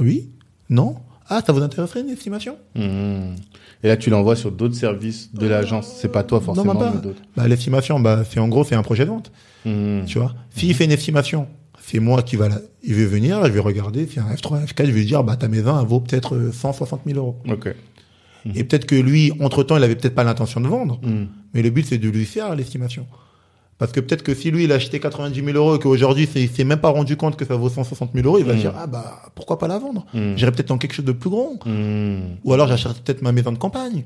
[0.00, 0.28] Oui
[0.68, 0.96] Non
[1.30, 3.36] Ah ça vous intéresserait une estimation Mhm.
[3.82, 5.90] Et là, tu l'envoies sur d'autres services de l'agence.
[5.96, 6.96] C'est pas toi forcément, non, mais pas.
[6.98, 7.22] d'autres.
[7.36, 9.32] Bah, l'estimation, bah, c'est en gros c'est un projet de vente,
[9.64, 10.04] Mhm.
[10.06, 10.34] tu vois?
[10.50, 11.46] S'il fait une estimation,
[11.80, 12.48] c'est moi qui va
[12.82, 15.36] il veut venir, je vais regarder, c'est un F3, F4, je vais lui dire bah
[15.36, 17.36] ta maison elle vaut peut-être euh, 160 000 euros.
[17.48, 17.74] Ok.
[18.54, 20.98] Et peut-être que lui, entre-temps, il avait peut-être pas l'intention de vendre.
[21.02, 21.28] Mhm.
[21.54, 23.06] Mais le but, c'est de lui faire l'estimation.
[23.80, 26.40] Parce que peut-être que si lui, il a acheté 90 000 euros et qu'aujourd'hui, c'est-
[26.42, 28.56] il s'est même pas rendu compte que ça vaut 160 000 euros, il va Mm.
[28.56, 30.06] se dire, ah bah, pourquoi pas la vendre?
[30.14, 30.34] Mm.
[30.36, 31.54] J'irai peut-être dans quelque chose de plus grand.
[31.66, 32.36] Mhm.
[32.44, 34.04] Ou alors, j'achète peut-être ma maison de campagne.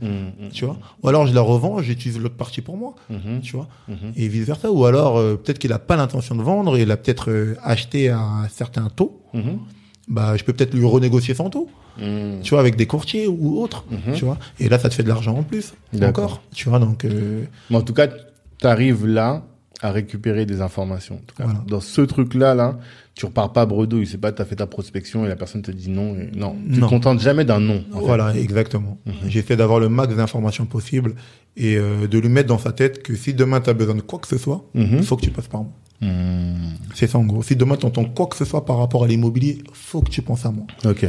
[0.52, 0.78] Tu vois?
[1.02, 2.94] Ou alors, je la revends, j'utilise l'autre partie pour moi.
[3.10, 3.40] Mhm.
[3.42, 3.68] Tu vois?
[3.88, 4.12] Mhm.
[4.16, 4.70] Et vice versa.
[4.70, 8.08] Ou alors, euh, peut-être qu'il a pas l'intention de vendre, il a peut-être euh, acheté
[8.10, 9.20] à un certain taux.
[9.34, 9.58] Mhm.
[10.06, 11.68] Bah, je peux peut-être lui renégocier son taux.
[11.96, 13.84] Tu vois, avec des courtiers ou autres.
[14.14, 14.38] Tu vois?
[14.60, 15.74] Et là, ça te fait de l'argent en plus.
[15.92, 16.24] D'accord.
[16.24, 16.42] Encore.
[16.54, 16.78] Tu vois?
[16.78, 19.42] Donc, euh, Mais en tout cas, tu arrives là
[19.84, 21.16] à récupérer des informations.
[21.16, 21.62] En tout cas, Voilà.
[21.68, 22.78] dans ce truc-là, là,
[23.14, 24.06] tu repars pas bredouille.
[24.06, 26.16] C'est pas tu as fait ta prospection et la personne te dit non.
[26.16, 26.30] Et...
[26.36, 26.88] Non, tu te Non.
[26.88, 27.84] contentes jamais d'un non.
[27.92, 28.04] en fait.
[28.06, 28.98] Voilà, exactement.
[29.04, 29.14] Mhm.
[29.28, 31.14] J'essaie d'avoir le max d'informations possible
[31.56, 34.00] et euh, de lui mettre dans sa tête que si demain tu as besoin de
[34.00, 34.96] quoi que ce soit, Mhm.
[34.98, 35.72] il faut que tu passes par moi.
[36.00, 36.54] Mhm.
[36.94, 37.42] C'est ça en gros.
[37.42, 40.22] Si demain tu entends quoi que ce soit par rapport à l'immobilier, faut que tu
[40.22, 40.66] penses à moi.
[40.86, 41.06] Ok.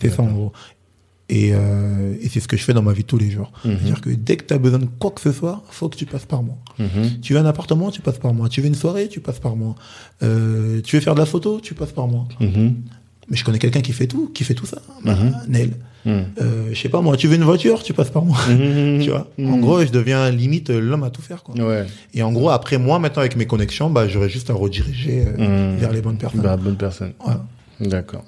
[0.00, 0.52] C'est ça en gros.
[1.32, 3.50] Et, euh, et c'est ce que je fais dans ma vie tous les jours.
[3.64, 3.76] Mhm.
[3.78, 6.04] C'est-à-dire que dès que tu as besoin de quoi que ce soit, faut que tu
[6.04, 6.58] passes par moi.
[6.78, 7.20] Mhm.
[7.22, 8.50] Tu veux un appartement, tu passes par moi.
[8.50, 9.74] Tu veux une soirée, tu passes par moi.
[10.22, 12.26] Euh, tu veux faire de la photo, tu passes par moi.
[12.38, 12.74] Mhm.
[13.30, 14.82] Mais je connais quelqu'un qui fait tout, qui fait tout ça.
[15.02, 15.16] Bah.
[15.48, 15.70] Nel.
[16.04, 16.26] Euh,
[16.72, 18.36] je sais pas moi, tu veux une voiture, tu passes par moi.
[19.00, 19.28] Tu vois?
[19.38, 21.54] En gros, je deviens limite l'homme à tout faire quoi.
[21.54, 21.86] Ouais.
[22.12, 25.76] Et en gros, après moi, maintenant avec mes connexions, bah j'aurais juste à rediriger euh,
[25.78, 26.42] vers les bonnes personnes.
[26.42, 27.12] Bah, bonne personne.
[27.24, 27.46] Voilà.
[27.80, 28.24] D'accord.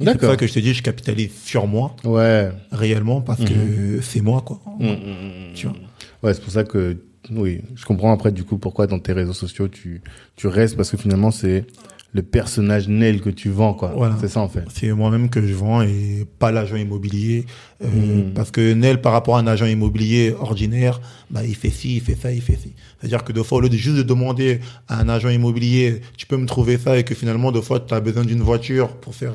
[0.00, 0.30] Et C'est pour D'accord.
[0.30, 2.50] ça que je te dis, je capitalise sur moi Ouais.
[2.72, 4.60] réellement parce que c'est moi quoi.
[4.80, 5.76] Mhm, mhm, Tu vois.
[6.22, 6.96] Ouais, c'est pour ça que
[7.30, 10.02] oui, je comprends après du coup pourquoi dans tes réseaux sociaux tu
[10.36, 11.66] tu restes parce que finalement c'est
[12.14, 13.92] le personnage Nel que tu vends quoi.
[13.96, 14.16] Voilà.
[14.20, 14.62] C'est ça en fait.
[14.72, 17.44] C'est moi-même que je vends et pas l'agent immobilier.
[17.82, 18.32] Euh, Mhm.
[18.34, 21.00] Parce que Nel, par rapport à un agent immobilier ordinaire,
[21.30, 22.72] bah, il fait ci, il fait ça, il fait ci.
[23.00, 26.26] C'est-à-dire que deux fois, au lieu de juste de demander à un agent immobilier, tu
[26.26, 29.14] peux me trouver ça et que finalement, deux fois, tu as besoin d'une voiture pour
[29.14, 29.32] faire,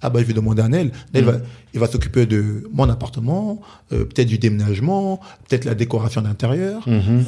[0.00, 0.90] ah bah, je vais demander à Nel.
[1.12, 1.30] Nel Mhm.
[1.30, 1.38] va,
[1.74, 3.60] il va s'occuper de mon appartement,
[3.92, 6.88] euh, peut-être du déménagement, peut-être la décoration d'intérieur.
[6.88, 7.24] Mhm.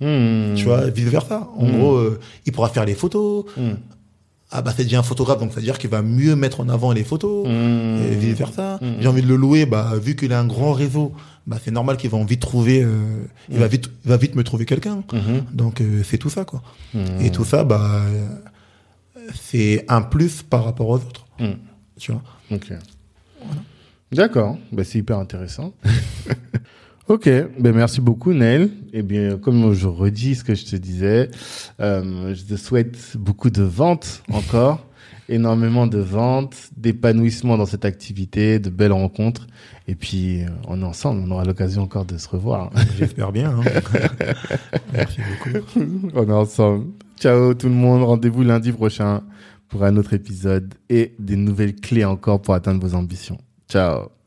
[0.00, 0.54] Mhm.
[0.56, 1.48] Tu vois, vice versa.
[1.56, 3.44] En gros, euh, il pourra faire les photos.
[4.52, 7.04] Ah bah c'est déjà un photographe, donc c'est-à-dire qu'il va mieux mettre en avant les
[7.04, 7.46] photos.
[7.48, 8.02] Mhm.
[8.04, 8.78] Et vice versa.
[8.80, 8.96] Mhm.
[9.00, 11.12] J'ai envie de le louer, bah vu qu'il a un grand réseau,
[11.46, 14.44] bah c'est normal qu'il va de trouver, euh, il va vite, il va vite me
[14.44, 15.02] trouver quelqu'un.
[15.12, 15.44] Mhm.
[15.52, 16.62] Donc euh, c'est tout ça quoi.
[17.20, 18.02] Et tout ça, bah
[19.34, 21.26] c'est un plus par rapport aux autres.
[21.98, 22.22] Tu vois?
[24.12, 24.58] D'accord.
[24.72, 25.72] Bah, c'est hyper intéressant.
[27.12, 27.28] ok.
[27.58, 28.70] Ben, merci beaucoup, Neil.
[28.92, 31.30] Eh bien, comme je redis ce que je te disais,
[31.80, 34.86] euh, je te souhaite beaucoup de ventes encore,
[35.28, 39.46] énormément de ventes, d'épanouissement dans cette activité, de belles rencontres.
[39.88, 41.22] Et puis, on est ensemble.
[41.26, 42.70] On aura l'occasion encore de se revoir.
[42.98, 43.50] J'espère bien.
[43.50, 43.62] hein.
[44.92, 46.10] Merci beaucoup.
[46.14, 46.86] on est ensemble.
[47.18, 48.02] Ciao tout le monde.
[48.02, 49.22] Rendez-vous lundi prochain
[49.68, 53.38] pour un autre épisode et des nouvelles clés encore pour atteindre vos ambitions.
[53.68, 54.21] Ciao.